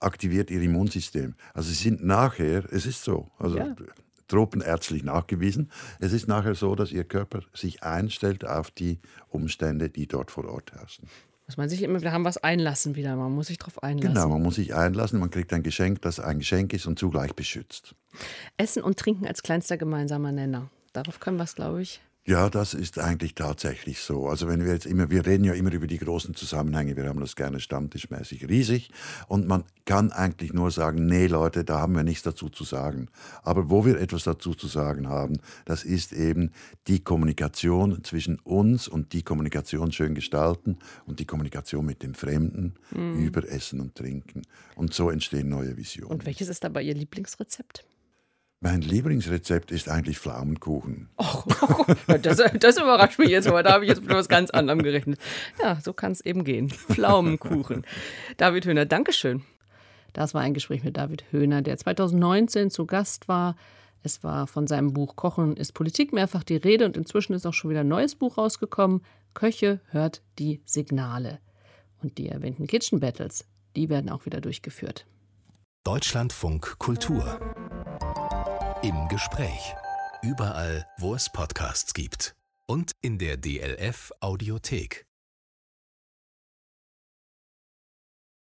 aktiviert 0.00 0.50
ihr 0.50 0.60
Immunsystem. 0.62 1.34
Also 1.54 1.68
sie 1.70 1.74
sind 1.76 2.04
nachher, 2.04 2.64
es 2.72 2.86
ist 2.86 3.04
so, 3.04 3.30
also 3.38 3.58
Ja. 3.58 3.74
tropenärztlich 4.28 5.02
nachgewiesen, 5.04 5.70
es 6.00 6.12
ist 6.12 6.28
nachher 6.28 6.54
so, 6.54 6.74
dass 6.74 6.92
ihr 6.92 7.04
Körper 7.04 7.40
sich 7.52 7.82
einstellt 7.82 8.44
auf 8.46 8.70
die 8.70 9.00
Umstände, 9.28 9.90
die 9.90 10.06
dort 10.06 10.30
vor 10.30 10.44
Ort 10.46 10.72
herrschen. 10.72 11.08
Muss 11.46 11.58
man 11.58 11.68
sich 11.68 11.82
immer 11.82 12.00
wieder 12.00 12.12
haben 12.12 12.24
was 12.24 12.38
einlassen 12.38 12.96
wieder. 12.96 13.16
Man 13.16 13.32
muss 13.32 13.48
sich 13.48 13.58
darauf 13.58 13.82
einlassen. 13.82 14.14
Genau, 14.14 14.28
man 14.30 14.42
muss 14.42 14.54
sich 14.54 14.74
einlassen, 14.74 15.20
man 15.20 15.28
kriegt 15.30 15.52
ein 15.52 15.62
Geschenk, 15.62 16.00
das 16.00 16.18
ein 16.18 16.38
Geschenk 16.38 16.72
ist 16.72 16.86
und 16.86 16.98
zugleich 16.98 17.34
beschützt. 17.34 17.94
Essen 18.56 18.82
und 18.82 18.98
Trinken 18.98 19.26
als 19.26 19.42
kleinster 19.42 19.76
gemeinsamer 19.76 20.32
Nenner. 20.32 20.70
Darauf 20.94 21.20
können 21.20 21.36
wir 21.36 21.44
es, 21.44 21.56
glaube 21.56 21.82
ich. 21.82 22.00
Ja, 22.26 22.48
das 22.48 22.72
ist 22.72 22.98
eigentlich 22.98 23.34
tatsächlich 23.34 24.00
so. 24.00 24.28
Also 24.28 24.48
wenn 24.48 24.64
wir 24.64 24.72
jetzt 24.72 24.86
immer, 24.86 25.10
wir 25.10 25.26
reden 25.26 25.44
ja 25.44 25.52
immer 25.52 25.72
über 25.72 25.86
die 25.86 25.98
großen 25.98 26.34
Zusammenhänge, 26.34 26.96
wir 26.96 27.06
haben 27.06 27.20
das 27.20 27.36
gerne 27.36 27.60
stammtischmäßig 27.60 28.48
riesig 28.48 28.88
und 29.28 29.46
man 29.46 29.64
kann 29.84 30.10
eigentlich 30.10 30.54
nur 30.54 30.70
sagen, 30.70 31.04
nee 31.04 31.26
Leute, 31.26 31.64
da 31.64 31.80
haben 31.80 31.94
wir 31.94 32.02
nichts 32.02 32.22
dazu 32.22 32.48
zu 32.48 32.64
sagen. 32.64 33.08
Aber 33.42 33.68
wo 33.68 33.84
wir 33.84 34.00
etwas 34.00 34.24
dazu 34.24 34.54
zu 34.54 34.68
sagen 34.68 35.06
haben, 35.10 35.38
das 35.66 35.84
ist 35.84 36.14
eben 36.14 36.52
die 36.86 37.04
Kommunikation 37.04 38.02
zwischen 38.04 38.38
uns 38.38 38.88
und 38.88 39.12
die 39.12 39.22
Kommunikation 39.22 39.92
schön 39.92 40.14
gestalten 40.14 40.78
und 41.04 41.20
die 41.20 41.26
Kommunikation 41.26 41.84
mit 41.84 42.02
dem 42.02 42.14
Fremden 42.14 42.74
über 43.18 43.46
Essen 43.46 43.80
und 43.80 43.96
Trinken. 43.96 44.42
Und 44.76 44.94
so 44.94 45.10
entstehen 45.10 45.50
neue 45.50 45.76
Visionen. 45.76 46.12
Und 46.12 46.24
welches 46.24 46.48
ist 46.48 46.64
dabei 46.64 46.84
Ihr 46.84 46.94
Lieblingsrezept? 46.94 47.84
Mein 48.64 48.80
Lieblingsrezept 48.80 49.70
ist 49.70 49.90
eigentlich 49.90 50.18
Pflaumenkuchen. 50.18 51.10
Och, 51.20 51.44
das, 52.22 52.42
das 52.58 52.78
überrascht 52.78 53.18
mich 53.18 53.28
jetzt, 53.28 53.46
aber 53.46 53.62
da 53.62 53.74
habe 53.74 53.84
ich 53.84 53.90
jetzt 53.90 54.00
mit 54.00 54.10
was 54.10 54.26
ganz 54.26 54.48
anderem 54.48 54.82
gerechnet. 54.82 55.20
Ja, 55.62 55.78
so 55.82 55.92
kann 55.92 56.12
es 56.12 56.22
eben 56.22 56.44
gehen. 56.44 56.70
Pflaumenkuchen. 56.70 57.84
David 58.38 58.64
Höhner, 58.64 58.86
Dankeschön. 58.86 59.42
Das 60.14 60.32
war 60.32 60.40
ein 60.40 60.54
Gespräch 60.54 60.82
mit 60.82 60.96
David 60.96 61.30
Höhner, 61.30 61.60
der 61.60 61.76
2019 61.76 62.70
zu 62.70 62.86
Gast 62.86 63.28
war. 63.28 63.54
Es 64.02 64.24
war 64.24 64.46
von 64.46 64.66
seinem 64.66 64.94
Buch 64.94 65.14
Kochen 65.14 65.58
ist 65.58 65.72
Politik 65.72 66.14
mehrfach 66.14 66.42
die 66.42 66.56
Rede 66.56 66.86
und 66.86 66.96
inzwischen 66.96 67.34
ist 67.34 67.46
auch 67.46 67.52
schon 67.52 67.68
wieder 67.68 67.80
ein 67.80 67.88
neues 67.88 68.14
Buch 68.14 68.38
rausgekommen. 68.38 69.02
Köche 69.34 69.80
hört 69.90 70.22
die 70.38 70.62
Signale. 70.64 71.38
Und 72.02 72.16
die 72.16 72.30
erwähnten 72.30 72.66
Kitchen 72.66 72.98
Battles, 72.98 73.44
die 73.76 73.90
werden 73.90 74.08
auch 74.08 74.24
wieder 74.24 74.40
durchgeführt. 74.40 75.04
Deutschlandfunk 75.84 76.78
Kultur. 76.78 77.38
Im 78.84 79.08
Gespräch. 79.08 79.74
Überall, 80.20 80.86
wo 80.98 81.14
es 81.14 81.30
Podcasts 81.30 81.94
gibt. 81.94 82.34
Und 82.66 82.92
in 83.00 83.16
der 83.16 83.38
DLF 83.38 84.12
Audiothek. 84.20 85.06